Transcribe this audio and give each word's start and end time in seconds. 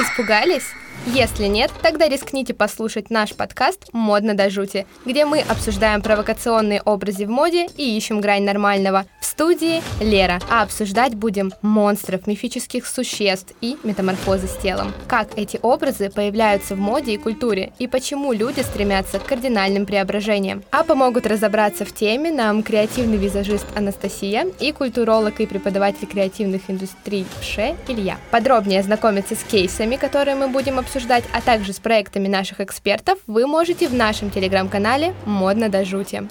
Испугались? 0.00 0.64
Если 1.04 1.44
нет, 1.44 1.70
тогда 1.82 2.08
рискните 2.08 2.54
послушать 2.54 3.10
наш 3.10 3.34
подкаст 3.34 3.90
«Модно 3.92 4.32
до 4.32 4.48
жути», 4.48 4.86
где 5.04 5.26
мы 5.26 5.40
обсуждаем 5.40 6.00
провокационные 6.00 6.80
образы 6.80 7.26
в 7.26 7.28
моде 7.28 7.66
и 7.76 7.98
ищем 7.98 8.22
грань 8.22 8.44
нормального. 8.44 9.04
Студии 9.40 9.82
Лера, 10.02 10.38
а 10.50 10.60
обсуждать 10.60 11.14
будем 11.14 11.50
монстров, 11.62 12.26
мифических 12.26 12.86
существ 12.86 13.54
и 13.62 13.78
метаморфозы 13.84 14.46
с 14.46 14.56
телом. 14.58 14.92
Как 15.08 15.28
эти 15.38 15.58
образы 15.62 16.10
появляются 16.10 16.74
в 16.74 16.78
моде 16.78 17.14
и 17.14 17.16
культуре, 17.16 17.72
и 17.78 17.86
почему 17.86 18.34
люди 18.34 18.60
стремятся 18.60 19.18
к 19.18 19.24
кардинальным 19.24 19.86
преображениям. 19.86 20.62
А 20.70 20.84
помогут 20.84 21.26
разобраться 21.26 21.86
в 21.86 21.94
теме 21.94 22.30
нам 22.30 22.62
креативный 22.62 23.16
визажист 23.16 23.64
Анастасия 23.74 24.44
и 24.60 24.72
культуролог 24.72 25.40
и 25.40 25.46
преподаватель 25.46 26.06
креативных 26.06 26.68
индустрий 26.68 27.24
ПШЕ 27.40 27.76
Илья. 27.88 28.18
Подробнее 28.30 28.80
ознакомиться 28.80 29.36
с 29.36 29.42
кейсами, 29.42 29.96
которые 29.96 30.34
мы 30.34 30.48
будем 30.48 30.78
обсуждать, 30.78 31.24
а 31.32 31.40
также 31.40 31.72
с 31.72 31.78
проектами 31.78 32.28
наших 32.28 32.60
экспертов, 32.60 33.18
вы 33.26 33.46
можете 33.46 33.88
в 33.88 33.94
нашем 33.94 34.30
телеграм-канале 34.30 35.14
«Модно 35.24 35.70
до 35.70 35.86
жути». 35.86 36.28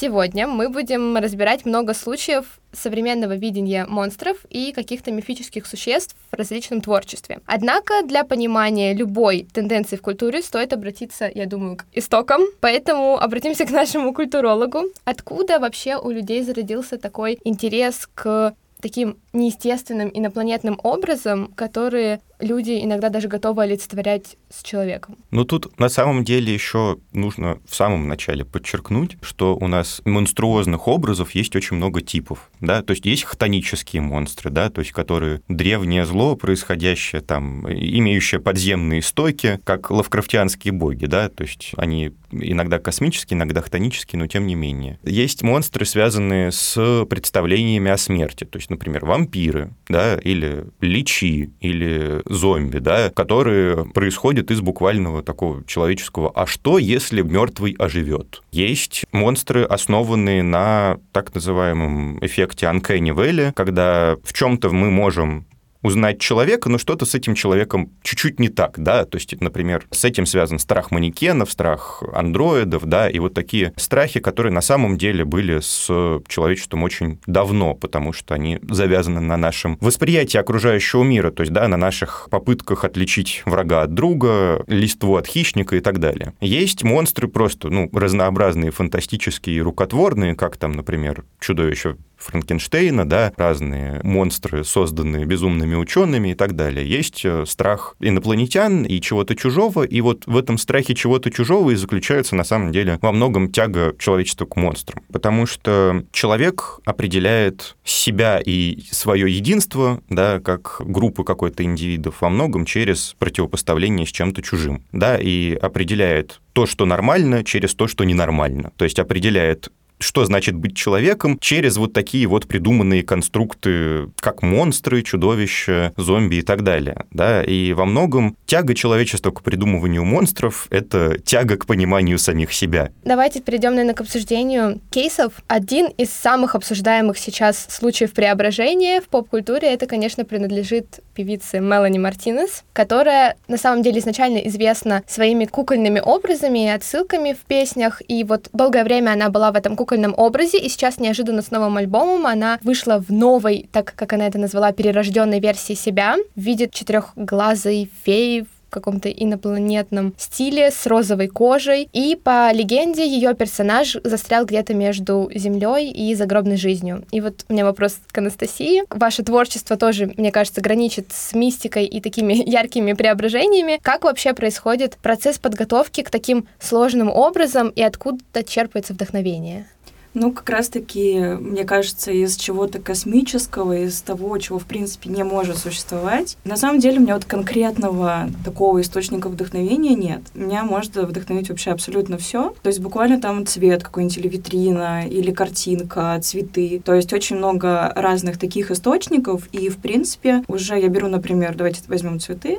Сегодня 0.00 0.46
мы 0.46 0.68
будем 0.68 1.16
разбирать 1.16 1.66
много 1.66 1.92
случаев 1.92 2.60
современного 2.70 3.34
видения 3.34 3.84
монстров 3.84 4.36
и 4.48 4.70
каких-то 4.70 5.10
мифических 5.10 5.66
существ 5.66 6.14
в 6.30 6.36
различном 6.36 6.80
творчестве. 6.80 7.40
Однако 7.46 8.04
для 8.04 8.22
понимания 8.22 8.94
любой 8.94 9.48
тенденции 9.52 9.96
в 9.96 10.02
культуре 10.02 10.40
стоит 10.40 10.72
обратиться, 10.72 11.28
я 11.34 11.46
думаю, 11.46 11.78
к 11.78 11.84
истокам. 11.94 12.42
Поэтому 12.60 13.18
обратимся 13.18 13.66
к 13.66 13.70
нашему 13.72 14.14
культурологу. 14.14 14.84
Откуда 15.04 15.58
вообще 15.58 15.96
у 15.96 16.10
людей 16.10 16.42
зародился 16.42 16.96
такой 16.96 17.40
интерес 17.42 18.08
к 18.14 18.54
таким 18.80 19.18
неестественным 19.32 20.12
инопланетным 20.14 20.78
образом, 20.84 21.52
которые 21.56 22.20
люди 22.40 22.80
иногда 22.82 23.08
даже 23.08 23.28
готовы 23.28 23.64
олицетворять 23.64 24.36
с 24.50 24.62
человеком. 24.62 25.16
Ну 25.30 25.44
тут 25.44 25.78
на 25.78 25.88
самом 25.88 26.24
деле 26.24 26.52
еще 26.52 26.98
нужно 27.12 27.58
в 27.66 27.74
самом 27.74 28.08
начале 28.08 28.44
подчеркнуть, 28.44 29.16
что 29.22 29.56
у 29.56 29.66
нас 29.66 30.00
монструозных 30.04 30.88
образов 30.88 31.32
есть 31.32 31.56
очень 31.56 31.76
много 31.76 32.00
типов, 32.00 32.50
да, 32.60 32.82
то 32.82 32.92
есть 32.92 33.06
есть 33.06 33.24
хтонические 33.24 34.02
монстры, 34.02 34.50
да, 34.50 34.70
то 34.70 34.80
есть 34.80 34.92
которые 34.92 35.42
древнее 35.48 36.04
зло, 36.04 36.36
происходящее 36.36 37.20
там, 37.20 37.68
имеющее 37.68 38.40
подземные 38.40 39.02
стоки, 39.02 39.60
как 39.64 39.90
лавкрафтианские 39.90 40.72
боги, 40.72 41.06
да, 41.06 41.28
то 41.28 41.44
есть 41.44 41.72
они 41.76 42.12
иногда 42.30 42.78
космические, 42.78 43.36
иногда 43.36 43.60
хтонические, 43.60 44.18
но 44.18 44.26
тем 44.26 44.46
не 44.46 44.54
менее. 44.54 44.98
Есть 45.02 45.42
монстры, 45.42 45.84
связанные 45.84 46.52
с 46.52 47.04
представлениями 47.06 47.90
о 47.90 47.96
смерти, 47.96 48.44
то 48.44 48.58
есть, 48.58 48.70
например, 48.70 49.04
вампиры, 49.04 49.74
да, 49.88 50.16
или 50.16 50.66
личи, 50.80 51.50
или 51.60 52.22
зомби, 52.28 52.78
да, 52.78 53.10
которые 53.10 53.84
происходят 53.86 54.50
из 54.50 54.60
буквального 54.60 55.22
такого 55.22 55.64
человеческого 55.64 56.30
«а 56.34 56.46
что, 56.46 56.78
если 56.78 57.22
мертвый 57.22 57.74
оживет?». 57.78 58.42
Есть 58.52 59.04
монстры, 59.12 59.64
основанные 59.64 60.42
на 60.42 60.98
так 61.12 61.34
называемом 61.34 62.24
эффекте 62.24 62.66
Uncanny 62.66 63.14
Valley, 63.14 63.52
когда 63.54 64.16
в 64.22 64.32
чем-то 64.32 64.70
мы 64.70 64.90
можем 64.90 65.46
узнать 65.82 66.20
человека, 66.20 66.68
но 66.68 66.78
что-то 66.78 67.04
с 67.04 67.14
этим 67.14 67.34
человеком 67.34 67.92
чуть-чуть 68.02 68.40
не 68.40 68.48
так, 68.48 68.74
да, 68.78 69.04
то 69.04 69.16
есть, 69.16 69.40
например, 69.40 69.86
с 69.90 70.04
этим 70.04 70.26
связан 70.26 70.58
страх 70.58 70.90
манекенов, 70.90 71.50
страх 71.50 72.02
андроидов, 72.12 72.84
да, 72.86 73.08
и 73.08 73.18
вот 73.18 73.34
такие 73.34 73.72
страхи, 73.76 74.20
которые 74.20 74.52
на 74.52 74.60
самом 74.60 74.98
деле 74.98 75.24
были 75.24 75.60
с 75.60 75.86
человечеством 76.28 76.82
очень 76.82 77.20
давно, 77.26 77.74
потому 77.74 78.12
что 78.12 78.34
они 78.34 78.58
завязаны 78.68 79.20
на 79.20 79.36
нашем 79.36 79.78
восприятии 79.80 80.38
окружающего 80.38 81.02
мира, 81.02 81.30
то 81.30 81.42
есть, 81.42 81.52
да, 81.52 81.68
на 81.68 81.76
наших 81.76 82.28
попытках 82.30 82.84
отличить 82.84 83.42
врага 83.44 83.82
от 83.82 83.94
друга, 83.94 84.64
листву 84.66 85.16
от 85.16 85.26
хищника 85.26 85.76
и 85.76 85.80
так 85.80 85.98
далее. 86.00 86.34
Есть 86.40 86.82
монстры 86.82 87.28
просто, 87.28 87.68
ну, 87.68 87.88
разнообразные, 87.92 88.70
фантастические, 88.70 89.62
рукотворные, 89.62 90.34
как 90.34 90.56
там, 90.56 90.72
например, 90.72 91.24
чудовище 91.40 91.96
Франкенштейна, 92.18 93.08
да, 93.08 93.32
разные 93.36 94.00
монстры, 94.02 94.64
созданные 94.64 95.24
безумными 95.24 95.74
учеными 95.74 96.30
и 96.30 96.34
так 96.34 96.56
далее. 96.56 96.88
Есть 96.88 97.24
э, 97.24 97.44
страх 97.46 97.94
инопланетян 98.00 98.84
и 98.84 99.00
чего-то 99.00 99.34
чужого, 99.36 99.84
и 99.84 100.00
вот 100.00 100.26
в 100.26 100.36
этом 100.36 100.58
страхе 100.58 100.94
чего-то 100.94 101.30
чужого 101.30 101.70
и 101.70 101.74
заключается 101.76 102.36
на 102.36 102.44
самом 102.44 102.72
деле 102.72 102.98
во 103.00 103.12
многом 103.12 103.50
тяга 103.50 103.94
человечества 103.98 104.46
к 104.46 104.56
монстрам. 104.56 105.02
Потому 105.12 105.46
что 105.46 106.04
человек 106.12 106.80
определяет 106.84 107.76
себя 107.84 108.40
и 108.44 108.80
свое 108.90 109.34
единство, 109.34 110.02
да, 110.08 110.40
как 110.40 110.76
группы 110.80 111.24
какой-то 111.24 111.62
индивидов 111.62 112.20
во 112.20 112.28
многом 112.28 112.64
через 112.64 113.14
противопоставление 113.18 114.06
с 114.06 114.10
чем-то 114.10 114.42
чужим, 114.42 114.82
да, 114.92 115.16
и 115.16 115.54
определяет 115.54 116.40
то, 116.52 116.66
что 116.66 116.86
нормально, 116.86 117.44
через 117.44 117.74
то, 117.74 117.86
что 117.86 118.04
ненормально. 118.04 118.72
То 118.76 118.84
есть 118.84 118.98
определяет 118.98 119.70
что 119.98 120.24
значит 120.24 120.54
быть 120.54 120.76
человеком 120.76 121.38
через 121.40 121.76
вот 121.76 121.92
такие 121.92 122.26
вот 122.26 122.46
придуманные 122.46 123.02
конструкты, 123.02 124.10
как 124.20 124.42
монстры, 124.42 125.02
чудовища, 125.02 125.92
зомби 125.96 126.36
и 126.36 126.42
так 126.42 126.62
далее. 126.62 127.04
Да? 127.10 127.42
И 127.42 127.72
во 127.72 127.84
многом 127.84 128.36
тяга 128.46 128.74
человечества 128.74 129.30
к 129.30 129.42
придумыванию 129.42 130.04
монстров— 130.04 130.66
это 130.70 131.18
тяга 131.18 131.56
к 131.56 131.66
пониманию 131.66 132.18
самих 132.18 132.52
себя. 132.52 132.90
Давайте 133.04 133.40
перейдем, 133.40 133.72
наверное, 133.72 133.94
к 133.94 134.00
обсуждению 134.00 134.80
кейсов. 134.90 135.32
Один 135.46 135.86
из 135.86 136.10
самых 136.10 136.54
обсуждаемых 136.54 137.18
сейчас 137.18 137.66
случаев 137.68 138.12
преображения 138.12 139.00
в 139.00 139.08
поп-культуре— 139.08 139.68
это, 139.72 139.86
конечно, 139.86 140.24
принадлежит 140.24 141.00
певице 141.14 141.58
Мелани 141.58 141.98
Мартинес, 141.98 142.64
которая 142.72 143.36
на 143.48 143.56
самом 143.56 143.82
деле 143.82 143.98
изначально 143.98 144.38
известна 144.38 145.02
своими 145.06 145.46
кукольными 145.46 146.00
образами 146.00 146.66
и 146.66 146.68
отсылками 146.68 147.32
в 147.32 147.44
песнях, 147.46 148.00
и 148.06 148.22
вот 148.22 148.48
долгое 148.52 148.84
время 148.84 149.10
она 149.12 149.28
была 149.28 149.50
в 149.50 149.56
этом 149.56 149.74
кукольном 149.74 149.87
кукольном 149.88 150.12
образе, 150.18 150.58
и 150.58 150.68
сейчас 150.68 150.98
неожиданно 150.98 151.40
с 151.40 151.50
новым 151.50 151.78
альбомом 151.78 152.26
она 152.26 152.58
вышла 152.62 153.00
в 153.00 153.10
новой, 153.10 153.70
так 153.72 153.94
как 153.96 154.12
она 154.12 154.26
это 154.26 154.38
назвала, 154.38 154.72
перерожденной 154.72 155.40
версии 155.40 155.72
себя, 155.72 156.16
в 156.36 156.40
виде 156.40 156.68
четырехглазой 156.70 157.90
феи 158.04 158.46
в 158.68 158.70
каком-то 158.70 159.08
инопланетном 159.08 160.12
стиле 160.18 160.70
с 160.70 160.86
розовой 160.86 161.28
кожей. 161.28 161.88
И 161.94 162.20
по 162.22 162.52
легенде 162.52 163.06
ее 163.06 163.34
персонаж 163.34 163.96
застрял 164.04 164.44
где-то 164.44 164.74
между 164.74 165.30
землей 165.34 165.90
и 165.90 166.14
загробной 166.14 166.58
жизнью. 166.58 167.04
И 167.10 167.22
вот 167.22 167.46
у 167.48 167.52
меня 167.54 167.64
вопрос 167.64 167.98
к 168.12 168.18
Анастасии. 168.18 168.82
Ваше 168.90 169.22
творчество 169.22 169.78
тоже, 169.78 170.12
мне 170.18 170.30
кажется, 170.30 170.60
граничит 170.60 171.12
с 171.12 171.32
мистикой 171.32 171.86
и 171.86 172.02
такими 172.02 172.34
яркими 172.46 172.92
преображениями. 172.92 173.78
Как 173.80 174.04
вообще 174.04 174.34
происходит 174.34 174.98
процесс 174.98 175.38
подготовки 175.38 176.02
к 176.02 176.10
таким 176.10 176.46
сложным 176.60 177.08
образом 177.08 177.70
и 177.70 177.80
откуда 177.80 178.44
черпается 178.44 178.92
вдохновение? 178.92 179.66
Ну, 180.14 180.32
как 180.32 180.48
раз-таки, 180.50 181.18
мне 181.38 181.64
кажется, 181.64 182.10
из 182.10 182.36
чего-то 182.36 182.80
космического, 182.80 183.76
из 183.84 184.00
того, 184.00 184.36
чего, 184.38 184.58
в 184.58 184.64
принципе, 184.64 185.10
не 185.10 185.22
может 185.22 185.58
существовать. 185.58 186.36
На 186.44 186.56
самом 186.56 186.80
деле, 186.80 186.98
у 186.98 187.02
меня 187.02 187.14
вот 187.14 187.24
конкретного 187.24 188.28
такого 188.44 188.80
источника 188.80 189.28
вдохновения 189.28 189.94
нет. 189.94 190.22
Меня 190.34 190.64
может 190.64 190.96
вдохновить 190.96 191.50
вообще 191.50 191.70
абсолютно 191.70 192.18
все. 192.18 192.54
То 192.62 192.68
есть 192.68 192.80
буквально 192.80 193.20
там 193.20 193.46
цвет 193.46 193.82
какой-нибудь 193.82 194.18
или 194.18 194.28
витрина, 194.28 195.06
или 195.06 195.30
картинка, 195.30 196.18
цветы. 196.22 196.80
То 196.84 196.94
есть 196.94 197.12
очень 197.12 197.36
много 197.36 197.92
разных 197.94 198.38
таких 198.38 198.70
источников. 198.70 199.48
И, 199.52 199.68
в 199.68 199.78
принципе, 199.78 200.42
уже 200.48 200.78
я 200.78 200.88
беру, 200.88 201.08
например, 201.08 201.54
давайте 201.54 201.82
возьмем 201.88 202.18
цветы, 202.18 202.58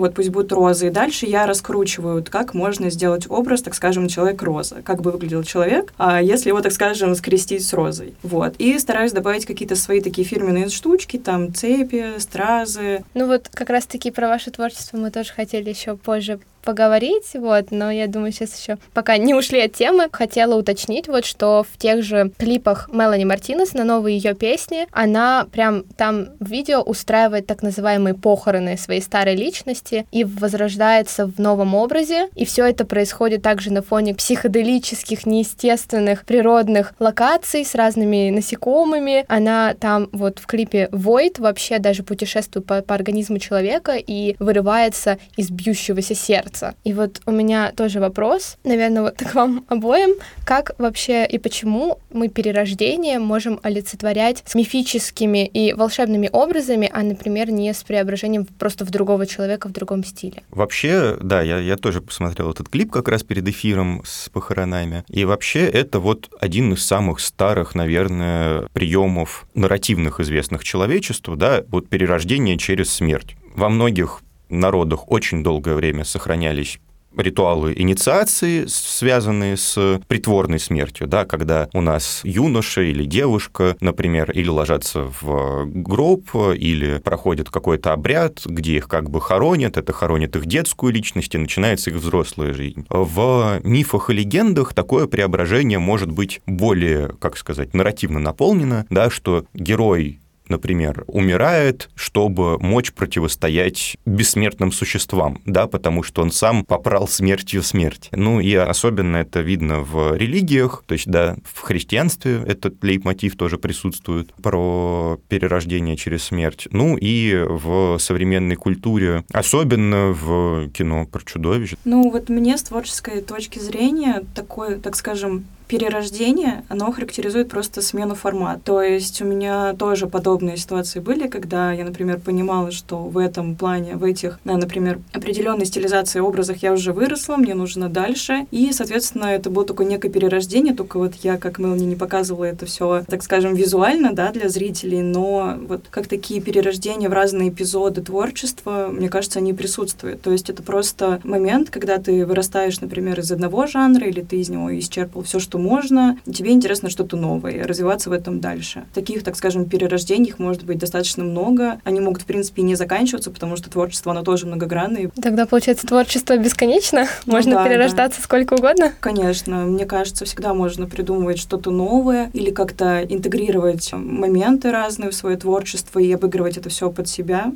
вот 0.00 0.14
пусть 0.14 0.30
будут 0.30 0.52
розы. 0.52 0.88
И 0.88 0.90
дальше 0.90 1.26
я 1.26 1.46
раскручиваю, 1.46 2.24
как 2.28 2.54
можно 2.54 2.90
сделать 2.90 3.26
образ, 3.28 3.62
так 3.62 3.74
скажем, 3.74 4.08
человек-роза. 4.08 4.82
Как 4.82 5.02
бы 5.02 5.10
выглядел 5.10 5.42
человек, 5.42 5.92
а 5.98 6.22
если 6.22 6.48
его, 6.48 6.60
так 6.60 6.72
скажем, 6.72 7.14
скрестить 7.14 7.66
с 7.66 7.72
розой. 7.72 8.14
Вот. 8.22 8.54
И 8.58 8.78
стараюсь 8.78 9.12
добавить 9.12 9.46
какие-то 9.46 9.76
свои 9.76 10.00
такие 10.00 10.26
фирменные 10.26 10.68
штучки, 10.68 11.16
там 11.16 11.54
цепи, 11.54 12.18
стразы. 12.18 13.04
Ну 13.14 13.26
вот 13.26 13.48
как 13.52 13.70
раз-таки 13.70 14.10
про 14.10 14.28
ваше 14.28 14.50
творчество 14.50 14.96
мы 14.96 15.10
тоже 15.10 15.32
хотели 15.32 15.70
еще 15.70 15.96
позже 15.96 16.40
поговорить, 16.66 17.30
вот, 17.34 17.70
но 17.70 17.90
я 17.90 18.08
думаю, 18.08 18.32
сейчас 18.32 18.58
еще 18.60 18.76
пока 18.92 19.16
не 19.16 19.34
ушли 19.34 19.60
от 19.60 19.72
темы, 19.72 20.08
хотела 20.12 20.56
уточнить 20.56 21.06
вот, 21.06 21.24
что 21.24 21.62
в 21.62 21.78
тех 21.78 22.02
же 22.02 22.32
клипах 22.36 22.90
Мелани 22.92 23.24
Мартинес 23.24 23.72
на 23.72 23.84
новые 23.84 24.18
ее 24.18 24.34
песни, 24.34 24.88
она 24.90 25.46
прям 25.50 25.84
там 25.96 26.30
в 26.40 26.50
видео 26.50 26.82
устраивает 26.82 27.46
так 27.46 27.62
называемые 27.62 28.14
похороны 28.14 28.76
своей 28.76 29.00
старой 29.00 29.36
личности 29.36 30.06
и 30.10 30.24
возрождается 30.24 31.26
в 31.26 31.38
новом 31.38 31.76
образе, 31.76 32.28
и 32.34 32.44
все 32.44 32.66
это 32.66 32.84
происходит 32.84 33.42
также 33.42 33.72
на 33.72 33.80
фоне 33.80 34.14
психоделических, 34.14 35.24
неестественных 35.24 36.24
природных 36.24 36.94
локаций 36.98 37.64
с 37.64 37.76
разными 37.76 38.30
насекомыми. 38.30 39.24
Она 39.28 39.74
там 39.74 40.08
вот 40.10 40.40
в 40.40 40.46
клипе 40.46 40.88
Void 40.90 41.40
вообще 41.40 41.78
даже 41.78 42.02
путешествует 42.02 42.66
по, 42.66 42.82
по 42.82 42.94
организму 42.96 43.38
человека 43.38 43.92
и 43.96 44.34
вырывается 44.40 45.18
из 45.36 45.50
бьющегося 45.50 46.16
сердца 46.16 46.55
меняться. 46.56 46.74
И 46.84 46.92
вот 46.92 47.20
у 47.26 47.30
меня 47.30 47.72
тоже 47.72 48.00
вопрос, 48.00 48.56
наверное, 48.64 49.02
вот 49.02 49.16
к 49.16 49.34
вам 49.34 49.64
обоим, 49.68 50.16
как 50.44 50.72
вообще 50.78 51.26
и 51.26 51.38
почему 51.38 51.98
мы 52.12 52.28
перерождение 52.28 53.18
можем 53.18 53.58
олицетворять 53.62 54.42
с 54.46 54.54
мифическими 54.54 55.46
и 55.46 55.72
волшебными 55.72 56.28
образами, 56.32 56.90
а, 56.92 57.02
например, 57.02 57.50
не 57.50 57.72
с 57.72 57.82
преображением 57.82 58.46
просто 58.58 58.84
в 58.84 58.90
другого 58.90 59.26
человека 59.26 59.68
в 59.68 59.72
другом 59.72 60.04
стиле? 60.04 60.42
Вообще, 60.50 61.16
да, 61.20 61.42
я, 61.42 61.58
я 61.58 61.76
тоже 61.76 62.00
посмотрел 62.00 62.50
этот 62.50 62.68
клип 62.68 62.90
как 62.90 63.08
раз 63.08 63.22
перед 63.22 63.46
эфиром 63.48 64.02
с 64.04 64.28
похоронами. 64.28 65.04
И 65.08 65.24
вообще 65.24 65.60
это 65.68 66.00
вот 66.00 66.28
один 66.40 66.72
из 66.72 66.84
самых 66.84 67.20
старых, 67.20 67.74
наверное, 67.74 68.68
приемов 68.72 69.46
нарративных 69.54 70.20
известных 70.20 70.64
человечеству, 70.64 71.36
да, 71.36 71.62
вот 71.68 71.88
перерождение 71.88 72.58
через 72.58 72.90
смерть. 72.90 73.36
Во 73.54 73.68
многих 73.68 74.20
народах 74.48 75.10
очень 75.10 75.42
долгое 75.42 75.74
время 75.74 76.04
сохранялись 76.04 76.78
ритуалы 77.16 77.72
инициации, 77.76 78.66
связанные 78.66 79.56
с 79.56 80.00
притворной 80.06 80.58
смертью, 80.58 81.06
да, 81.06 81.24
когда 81.24 81.68
у 81.72 81.80
нас 81.80 82.20
юноша 82.24 82.82
или 82.82 83.04
девушка, 83.04 83.76
например, 83.80 84.30
или 84.32 84.48
ложатся 84.48 85.10
в 85.20 85.66
гроб, 85.66 86.28
или 86.54 86.98
проходит 86.98 87.50
какой-то 87.50 87.92
обряд, 87.92 88.42
где 88.44 88.76
их 88.76 88.88
как 88.88 89.10
бы 89.10 89.20
хоронят, 89.20 89.76
это 89.76 89.92
хоронит 89.92 90.36
их 90.36 90.46
детскую 90.46 90.92
личность, 90.92 91.34
и 91.34 91.38
начинается 91.38 91.90
их 91.90 91.96
взрослая 91.96 92.52
жизнь. 92.52 92.86
В 92.90 93.60
мифах 93.64 94.10
и 94.10 94.14
легендах 94.14 94.74
такое 94.74 95.06
преображение 95.06 95.78
может 95.78 96.10
быть 96.10 96.40
более, 96.46 97.08
как 97.18 97.36
сказать, 97.36 97.74
нарративно 97.74 98.18
наполнено, 98.18 98.86
да, 98.90 99.10
что 99.10 99.44
герой 99.54 100.20
например, 100.48 101.04
умирает, 101.06 101.90
чтобы 101.94 102.58
мочь 102.58 102.92
противостоять 102.92 103.96
бессмертным 104.04 104.72
существам, 104.72 105.40
да, 105.46 105.66
потому 105.66 106.02
что 106.02 106.22
он 106.22 106.30
сам 106.30 106.64
попрал 106.64 107.08
смертью 107.08 107.62
смерть. 107.62 108.08
Ну 108.12 108.40
и 108.40 108.54
особенно 108.54 109.18
это 109.18 109.40
видно 109.40 109.80
в 109.80 110.16
религиях, 110.16 110.84
то 110.86 110.94
есть, 110.94 111.08
да, 111.08 111.36
в 111.44 111.60
христианстве 111.60 112.42
этот 112.46 112.82
лейтмотив 112.82 113.36
тоже 113.36 113.58
присутствует 113.58 114.32
про 114.34 115.18
перерождение 115.28 115.96
через 115.96 116.24
смерть. 116.24 116.68
Ну 116.70 116.96
и 116.96 117.44
в 117.46 117.98
современной 117.98 118.56
культуре, 118.56 119.24
особенно 119.32 120.12
в 120.12 120.68
кино 120.70 121.06
про 121.06 121.22
чудовищ. 121.24 121.74
Ну 121.84 122.10
вот 122.10 122.28
мне 122.28 122.56
с 122.56 122.62
творческой 122.62 123.22
точки 123.22 123.58
зрения 123.58 124.24
такой, 124.34 124.76
так 124.76 124.96
скажем, 124.96 125.44
перерождение, 125.68 126.64
оно 126.68 126.90
характеризует 126.92 127.48
просто 127.48 127.82
смену 127.82 128.14
формата. 128.14 128.60
То 128.64 128.82
есть 128.82 129.20
у 129.20 129.24
меня 129.24 129.74
тоже 129.74 130.06
подобные 130.06 130.56
ситуации 130.56 131.00
были, 131.00 131.28
когда 131.28 131.72
я, 131.72 131.84
например, 131.84 132.20
понимала, 132.20 132.70
что 132.70 132.98
в 132.98 133.18
этом 133.18 133.56
плане, 133.56 133.96
в 133.96 134.04
этих, 134.04 134.38
например, 134.44 135.00
определенной 135.12 135.66
стилизации 135.66 136.20
образах 136.20 136.62
я 136.62 136.72
уже 136.72 136.92
выросла, 136.92 137.36
мне 137.36 137.54
нужно 137.54 137.88
дальше. 137.88 138.46
И, 138.50 138.72
соответственно, 138.72 139.26
это 139.26 139.50
было 139.50 139.64
такое 139.64 139.86
некое 139.86 140.08
перерождение, 140.08 140.74
только 140.74 140.98
вот 140.98 141.14
я, 141.22 141.36
как 141.36 141.58
Мелани, 141.58 141.84
не 141.84 141.96
показывала 141.96 142.44
это 142.44 142.66
все, 142.66 143.04
так 143.08 143.22
скажем, 143.22 143.54
визуально, 143.54 144.12
да, 144.12 144.30
для 144.32 144.48
зрителей, 144.48 145.02
но 145.02 145.56
вот 145.68 145.84
как 145.90 146.06
такие 146.06 146.40
перерождения 146.40 147.08
в 147.08 147.12
разные 147.12 147.48
эпизоды 147.48 148.02
творчества, 148.02 148.88
мне 148.90 149.08
кажется, 149.08 149.38
они 149.40 149.52
присутствуют. 149.52 150.22
То 150.22 150.30
есть 150.30 150.50
это 150.50 150.62
просто 150.62 151.20
момент, 151.24 151.70
когда 151.70 151.98
ты 151.98 152.24
вырастаешь, 152.24 152.80
например, 152.80 153.18
из 153.20 153.32
одного 153.32 153.66
жанра, 153.66 154.06
или 154.06 154.20
ты 154.20 154.36
из 154.36 154.48
него 154.48 154.76
исчерпал 154.78 155.22
все, 155.22 155.38
что 155.38 155.55
что 155.56 155.58
можно, 155.58 156.18
тебе 156.30 156.50
интересно 156.50 156.90
что-то 156.90 157.16
новое, 157.16 157.66
развиваться 157.66 158.10
в 158.10 158.12
этом 158.12 158.40
дальше. 158.40 158.84
Таких, 158.92 159.22
так 159.22 159.36
скажем, 159.36 159.64
перерождений 159.64 160.28
их 160.28 160.38
может 160.38 160.64
быть 160.64 160.78
достаточно 160.78 161.24
много. 161.24 161.80
Они 161.82 161.98
могут, 161.98 162.22
в 162.22 162.24
принципе, 162.26 162.60
не 162.60 162.74
заканчиваться, 162.74 163.30
потому 163.30 163.56
что 163.56 163.70
творчество, 163.70 164.12
оно 164.12 164.22
тоже 164.22 164.46
многогранное. 164.46 165.10
Тогда, 165.22 165.46
получается, 165.46 165.86
творчество 165.86 166.36
бесконечно? 166.36 167.06
Ну, 167.24 167.32
можно 167.32 167.52
да, 167.52 167.64
перерождаться 167.64 168.20
да. 168.20 168.24
сколько 168.24 168.54
угодно? 168.54 168.92
Конечно. 169.00 169.64
Мне 169.64 169.86
кажется, 169.86 170.26
всегда 170.26 170.52
можно 170.52 170.86
придумывать 170.86 171.38
что-то 171.38 171.70
новое 171.70 172.30
или 172.34 172.50
как-то 172.50 173.02
интегрировать 173.02 173.90
моменты 173.94 174.72
разные 174.72 175.10
в 175.10 175.14
свое 175.14 175.38
творчество 175.38 175.98
и 176.00 176.12
обыгрывать 176.12 176.58
это 176.58 176.68
все 176.68 176.90
под 176.90 177.08
себя. 177.08 177.52